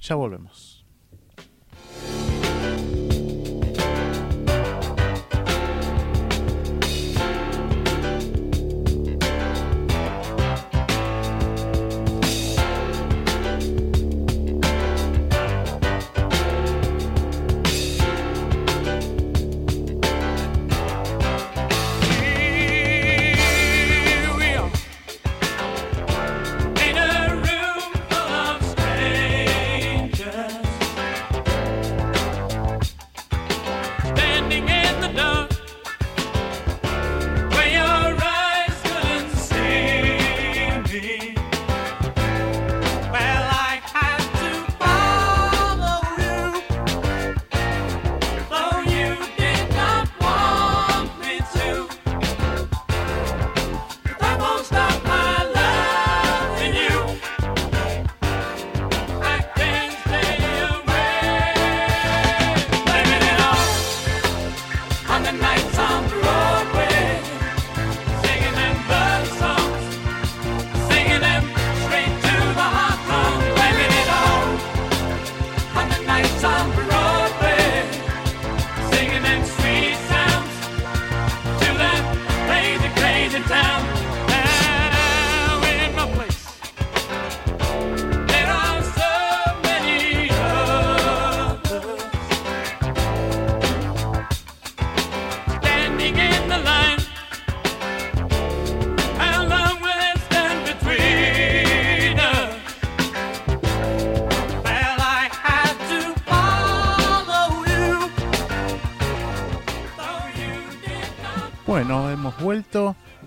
[0.00, 0.65] Ya volvemos.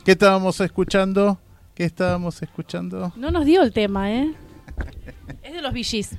[0.03, 1.39] ¿Qué estábamos escuchando?
[1.75, 3.11] ¿Qué estábamos escuchando?
[3.15, 4.33] No nos dio el tema, ¿eh?
[5.43, 6.17] Es de los VGs.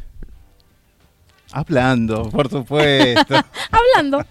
[1.53, 3.35] Hablando, por supuesto.
[3.71, 4.25] Hablando.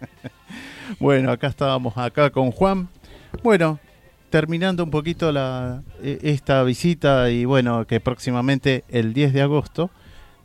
[1.00, 2.88] bueno, acá estábamos acá con Juan.
[3.42, 3.78] Bueno,
[4.30, 9.90] terminando un poquito la, e- esta visita y bueno, que próximamente el 10 de agosto,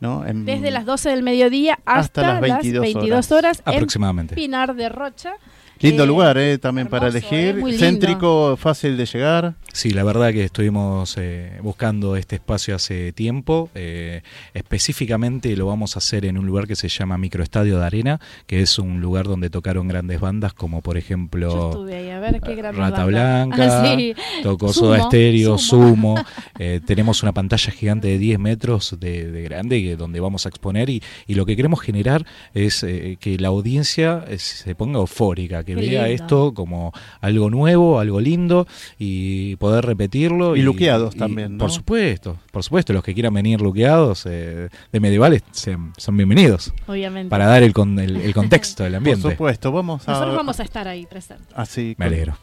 [0.00, 0.26] ¿no?
[0.26, 4.34] En- Desde las 12 del mediodía hasta, Hasta las 22 las 22 horas, en Aproximadamente.
[4.34, 5.34] Pinar de Rocha.
[5.80, 7.38] Lindo Eh, lugar, eh, también para elegir.
[7.48, 7.86] eh, muy lindo.
[7.86, 9.54] Céntrico, fácil de llegar.
[9.72, 13.68] Sí, la verdad que estuvimos eh, buscando este espacio hace tiempo.
[13.74, 14.22] eh,
[14.54, 18.60] específicamente lo vamos a hacer en un lugar que se llama Microestadio de Arena, que
[18.62, 22.40] es un lugar donde tocaron grandes bandas como por Yo ejemplo estuve ahí, a ver
[22.40, 23.04] qué gran Rata banda.
[23.06, 24.14] Blanca, Ah, sí.
[24.42, 26.16] tocó Sumo, Soda Stereo, Sumo.
[26.16, 26.24] Sumo.
[26.58, 30.48] eh, tenemos una pantalla gigante de 10 metros de, de grande que- donde vamos a
[30.48, 32.24] exponer y, y lo que queremos generar
[32.54, 36.24] es eh, que la audiencia eh, se ponga eufórica, que Qué vea lindo.
[36.24, 38.66] esto como algo nuevo, algo lindo
[38.98, 40.56] y poder repetirlo.
[40.56, 41.58] Y luqueados también, ¿no?
[41.58, 46.72] Por supuesto, por supuesto, los que quieran venir luqueados eh, de medievales sean- son bienvenidos
[46.86, 47.28] Obviamente.
[47.28, 49.30] para dar el, con- el, el contexto del Por ambiente.
[49.30, 50.12] supuesto, vamos a...
[50.12, 51.48] Nosotros vamos a estar ahí presentes.
[51.54, 52.38] Así, Me alegro.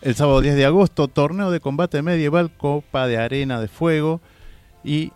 [0.00, 4.20] El sábado 10 de agosto, torneo de combate medieval, Copa de Arena de Fuego.
[4.84, 5.10] Y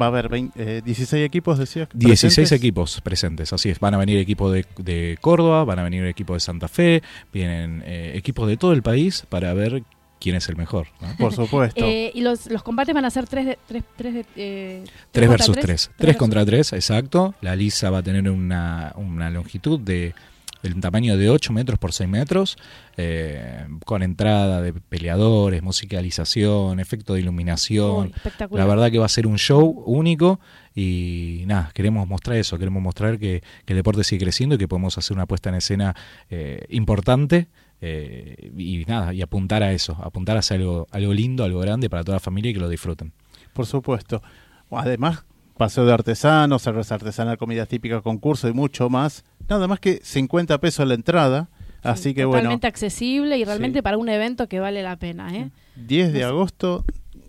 [0.00, 1.88] va a haber 20 eh, 16 equipos, decías.
[1.94, 2.52] 16 presentes.
[2.52, 3.80] equipos presentes, así es.
[3.80, 7.82] Van a venir equipos de, de Córdoba, van a venir equipos de Santa Fe, vienen
[7.86, 9.82] eh, equipos de todo el país para ver
[10.20, 10.86] quién es el mejor.
[11.00, 11.08] ¿no?
[11.18, 11.84] Por supuesto.
[11.84, 15.28] Eh, y los, los combates van a ser 3 de, tres, tres de, eh, 3
[15.28, 15.64] contra versus tres.
[15.64, 15.80] 3.
[15.84, 17.34] Tres 3 versus- contra 3, exacto.
[17.40, 20.14] La lisa va a tener una, una longitud de
[20.62, 22.56] el tamaño de 8 metros por 6 metros,
[22.96, 28.06] eh, con entrada de peleadores, musicalización, efecto de iluminación.
[28.06, 28.66] Uy, espectacular.
[28.66, 30.40] La verdad que va a ser un show único
[30.74, 34.68] y nada, queremos mostrar eso, queremos mostrar que, que el deporte sigue creciendo y que
[34.68, 35.94] podemos hacer una puesta en escena
[36.30, 37.48] eh, importante
[37.80, 42.02] eh, y nada, y apuntar a eso, apuntar hacia algo, algo lindo, algo grande para
[42.02, 43.12] toda la familia y que lo disfruten.
[43.52, 44.22] Por supuesto.
[44.70, 45.24] Además,
[45.56, 49.24] paseo de artesanos, cerveza artesanal, comida típica, concurso y mucho más.
[49.48, 51.48] Nada más que 50 pesos la entrada.
[51.84, 53.82] Así que bueno, Totalmente accesible y realmente Sí.
[53.82, 55.34] para un evento que vale la pena.
[55.36, 55.50] ¿eh?
[55.76, 56.84] 10 de agosto,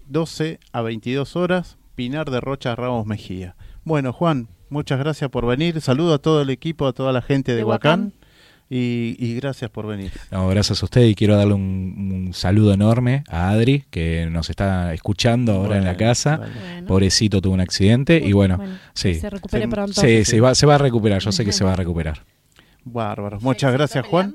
[0.07, 3.55] 12 a 22 horas, Pinar de Rocha Ramos Mejía.
[3.83, 5.79] Bueno, Juan, muchas gracias por venir.
[5.81, 8.05] Saludo a todo el equipo, a toda la gente de, De Huacán.
[8.05, 8.25] Huacán.
[8.67, 10.11] Y, y gracias por venir.
[10.31, 14.49] No, gracias a usted y quiero darle un, un saludo enorme a Adri que nos
[14.49, 16.37] está escuchando ahora en la Bueno, casa.
[16.37, 16.87] Bueno.
[16.87, 18.59] Pobrecito tuvo un accidente y bueno,
[18.95, 19.13] sí.
[19.15, 20.01] se recupere Sí, pronto.
[20.01, 22.23] Sí, se va, se va a recuperar, yo sé que se va a recuperar.
[22.85, 23.39] Bárbaro.
[23.41, 24.33] Muchas gracias, Juan.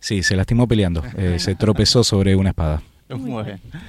[0.00, 2.82] Sí, se lastimó peleando, eh, se tropezó sobre una espada.
[3.08, 3.60] Muy Muy bien.
[3.70, 3.82] bien.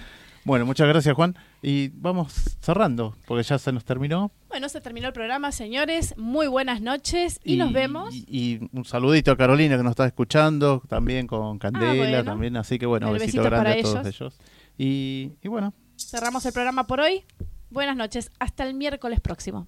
[0.44, 1.36] Bueno, muchas gracias, Juan.
[1.62, 4.32] Y vamos cerrando, porque ya se nos terminó.
[4.50, 6.16] Bueno, se terminó el programa, señores.
[6.18, 8.12] Muy buenas noches y, nos vemos.
[8.14, 12.24] Y, y un saludito a Carolina que nos está escuchando, también con Candela, Ah, bueno.
[12.24, 12.58] también.
[12.58, 14.16] Así que bueno, El besito besito grande para a todos ellos.
[14.20, 14.40] ellos.
[14.80, 17.24] Y, y bueno, Cerramos el programa por hoy.
[17.70, 18.32] Buenas noches.
[18.40, 19.68] Hasta el miércoles próximo.